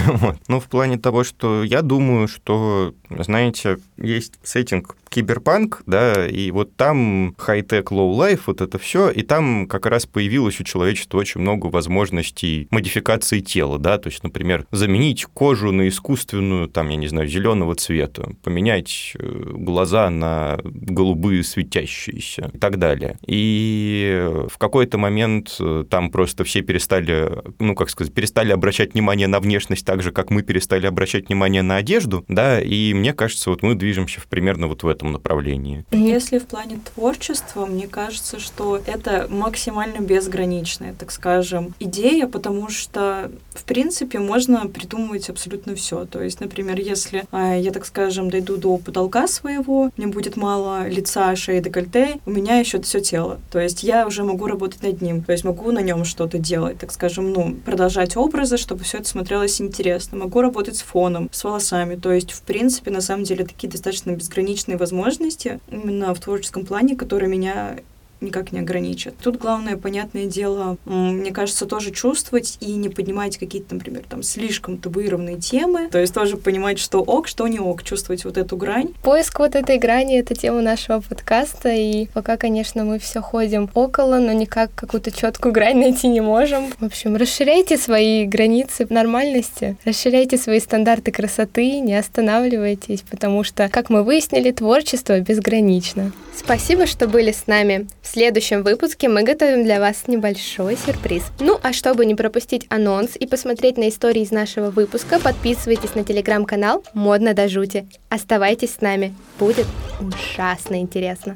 Ну, 0.47 0.59
в 0.59 0.65
плане 0.65 0.99
того, 0.99 1.23
что 1.23 1.63
я 1.63 1.81
думаю, 1.81 2.27
что, 2.27 2.93
знаете, 3.09 3.77
есть 3.97 4.33
сеттинг 4.43 4.95
киберпанк, 5.11 5.83
да, 5.85 6.25
и 6.25 6.51
вот 6.51 6.75
там 6.77 7.35
хай-тек, 7.37 7.91
лоу-лайф, 7.91 8.43
вот 8.47 8.61
это 8.61 8.79
все, 8.79 9.09
и 9.09 9.23
там 9.23 9.67
как 9.67 9.85
раз 9.85 10.05
появилось 10.05 10.59
у 10.61 10.63
человечества 10.63 11.17
очень 11.17 11.41
много 11.41 11.67
возможностей 11.67 12.67
модификации 12.71 13.41
тела, 13.41 13.77
да, 13.77 13.97
то 13.97 14.07
есть, 14.07 14.23
например, 14.23 14.65
заменить 14.71 15.25
кожу 15.25 15.71
на 15.73 15.89
искусственную, 15.89 16.69
там, 16.69 16.89
я 16.89 16.95
не 16.95 17.07
знаю, 17.07 17.27
зеленого 17.27 17.75
цвета, 17.75 18.31
поменять 18.41 19.13
э, 19.19 19.51
глаза 19.53 20.09
на 20.09 20.57
голубые 20.63 21.43
светящиеся 21.43 22.49
и 22.53 22.57
так 22.57 22.79
далее. 22.79 23.17
И 23.27 24.25
в 24.47 24.57
какой-то 24.57 24.97
момент 24.97 25.57
э, 25.59 25.83
там 25.89 26.09
просто 26.09 26.45
все 26.45 26.61
перестали, 26.61 27.43
ну, 27.59 27.75
как 27.75 27.89
сказать, 27.89 28.13
перестали 28.13 28.53
обращать 28.53 28.93
внимание 28.93 29.27
на 29.27 29.41
внешность 29.41 29.85
так 29.85 30.01
же, 30.01 30.11
как 30.13 30.29
мы 30.29 30.41
перестали 30.41 30.85
обращать 30.85 31.27
внимание 31.27 31.63
на 31.63 31.75
одежду, 31.75 32.23
да, 32.29 32.61
и 32.61 32.93
мне 32.93 33.13
кажется, 33.13 33.49
вот 33.49 33.61
мы 33.61 33.75
движемся 33.75 34.21
в 34.21 34.27
примерно 34.27 34.67
вот 34.67 34.83
в 34.83 34.87
этом 34.87 35.00
этом 35.01 35.11
направлении. 35.11 35.83
Если 35.91 36.37
в 36.37 36.45
плане 36.45 36.79
творчества, 36.93 37.65
мне 37.65 37.87
кажется, 37.87 38.39
что 38.39 38.79
это 38.85 39.27
максимально 39.29 39.99
безграничная, 39.99 40.93
так 40.93 41.11
скажем, 41.11 41.73
идея, 41.79 42.27
потому 42.27 42.69
что, 42.69 43.31
в 43.49 43.63
принципе, 43.63 44.19
можно 44.19 44.67
придумывать 44.67 45.29
абсолютно 45.29 45.75
все. 45.75 46.05
То 46.05 46.21
есть, 46.21 46.39
например, 46.39 46.79
если 46.79 47.23
а, 47.31 47.55
я, 47.55 47.71
так 47.71 47.85
скажем, 47.85 48.29
дойду 48.29 48.57
до 48.57 48.77
потолка 48.77 49.27
своего, 49.27 49.89
мне 49.97 50.07
будет 50.07 50.37
мало 50.37 50.87
лица, 50.87 51.35
шеи, 51.35 51.59
декольте, 51.59 52.19
у 52.25 52.31
меня 52.31 52.59
еще 52.59 52.79
все 52.81 53.01
тело. 53.01 53.39
То 53.51 53.59
есть 53.59 53.83
я 53.83 54.05
уже 54.05 54.23
могу 54.23 54.45
работать 54.45 54.83
над 54.83 55.01
ним, 55.01 55.23
то 55.23 55.31
есть 55.31 55.43
могу 55.43 55.71
на 55.71 55.81
нем 55.81 56.05
что-то 56.05 56.37
делать, 56.37 56.77
так 56.77 56.91
скажем, 56.91 57.31
ну, 57.31 57.55
продолжать 57.65 58.15
образы, 58.15 58.57
чтобы 58.57 58.83
все 58.83 58.99
это 58.99 59.07
смотрелось 59.07 59.59
интересно. 59.61 60.19
Могу 60.19 60.41
работать 60.41 60.75
с 60.75 60.81
фоном, 60.81 61.29
с 61.31 61.43
волосами. 61.43 61.95
То 61.95 62.11
есть, 62.11 62.31
в 62.31 62.41
принципе, 62.43 62.91
на 62.91 63.01
самом 63.01 63.23
деле, 63.23 63.45
такие 63.45 63.69
достаточно 63.69 64.11
безграничные 64.11 64.77
возможности 64.77 64.90
возможности 64.91 65.59
именно 65.69 66.13
в 66.13 66.19
творческом 66.19 66.65
плане, 66.65 66.95
которые 66.95 67.29
меня 67.29 67.77
никак 68.21 68.51
не 68.51 68.59
ограничат. 68.59 69.15
Тут 69.21 69.37
главное, 69.37 69.77
понятное 69.77 70.25
дело, 70.25 70.77
мне 70.85 71.31
кажется, 71.31 71.65
тоже 71.65 71.91
чувствовать 71.91 72.57
и 72.61 72.73
не 72.73 72.89
поднимать 72.89 73.37
какие-то, 73.37 73.75
например, 73.75 74.03
там 74.07 74.23
слишком 74.23 74.77
табуированные 74.77 75.37
темы. 75.37 75.89
То 75.91 75.99
есть 75.99 76.13
тоже 76.13 76.37
понимать, 76.37 76.79
что 76.79 76.99
ок, 76.99 77.27
что 77.27 77.47
не 77.47 77.59
ок, 77.59 77.83
чувствовать 77.83 78.25
вот 78.25 78.37
эту 78.37 78.57
грань. 78.57 78.93
Поиск 79.03 79.39
вот 79.39 79.55
этой 79.55 79.77
грани— 79.77 80.19
это 80.19 80.35
тема 80.35 80.61
нашего 80.61 81.01
подкаста, 81.01 81.69
и 81.69 82.07
пока, 82.13 82.37
конечно, 82.37 82.83
мы 82.83 82.99
все 82.99 83.21
ходим 83.21 83.69
около, 83.73 84.19
но 84.19 84.31
никак 84.33 84.73
какую-то 84.75 85.11
четкую 85.11 85.53
грань 85.53 85.79
найти 85.79 86.07
не 86.07 86.21
можем. 86.21 86.71
В 86.79 86.85
общем, 86.85 87.15
расширяйте 87.15 87.77
свои 87.77 88.25
границы 88.25 88.85
нормальности, 88.89 89.77
расширяйте 89.85 90.37
свои 90.37 90.59
стандарты 90.59 91.11
красоты, 91.11 91.79
не 91.79 91.95
останавливайтесь, 91.95 93.01
потому 93.09 93.43
что, 93.43 93.69
как 93.69 93.89
мы 93.89 94.03
выяснили, 94.03 94.51
творчество 94.51 95.19
безгранично. 95.19 96.11
Спасибо, 96.35 96.87
что 96.87 97.07
были 97.07 97.31
с 97.31 97.47
нами. 97.47 97.87
В 98.01 98.07
следующем 98.11 98.63
выпуске 98.63 99.07
мы 99.07 99.23
готовим 99.23 99.63
для 99.63 99.79
вас 99.79 100.07
небольшой 100.07 100.77
сюрприз. 100.77 101.23
Ну 101.39 101.59
а 101.63 101.71
чтобы 101.73 102.05
не 102.05 102.15
пропустить 102.15 102.65
анонс 102.69 103.15
и 103.15 103.25
посмотреть 103.25 103.77
на 103.77 103.89
истории 103.89 104.21
из 104.21 104.31
нашего 104.31 104.69
выпуска, 104.69 105.19
подписывайтесь 105.19 105.95
на 105.95 106.03
телеграм-канал 106.03 106.83
«Модно 106.93 107.33
до 107.33 107.47
жути». 107.47 107.87
Оставайтесь 108.09 108.75
с 108.75 108.81
нами, 108.81 109.15
будет 109.39 109.67
ужасно 109.99 110.79
интересно. 110.79 111.33